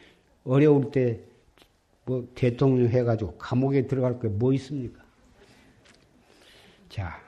어려울 0.45 0.91
때 0.91 1.33
뭐 2.05 2.27
대통령 2.35 2.89
해가지고 2.89 3.37
감옥에 3.37 3.87
들어갈 3.87 4.19
게 4.19 4.29
뭐 4.29 4.53
있습니까? 4.55 5.03
자, 6.89 7.21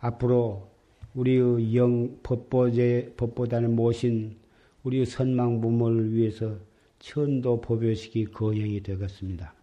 앞으로 0.00 0.68
우리의 1.14 1.76
영 1.76 2.16
법보제 2.22 3.14
법보단을 3.16 3.68
모신 3.68 4.36
우리 4.84 5.06
선망 5.06 5.60
부모를 5.60 6.12
위해서 6.12 6.58
천도 6.98 7.60
법요식이 7.60 8.26
거행이 8.26 8.82
되겠습니다. 8.82 9.54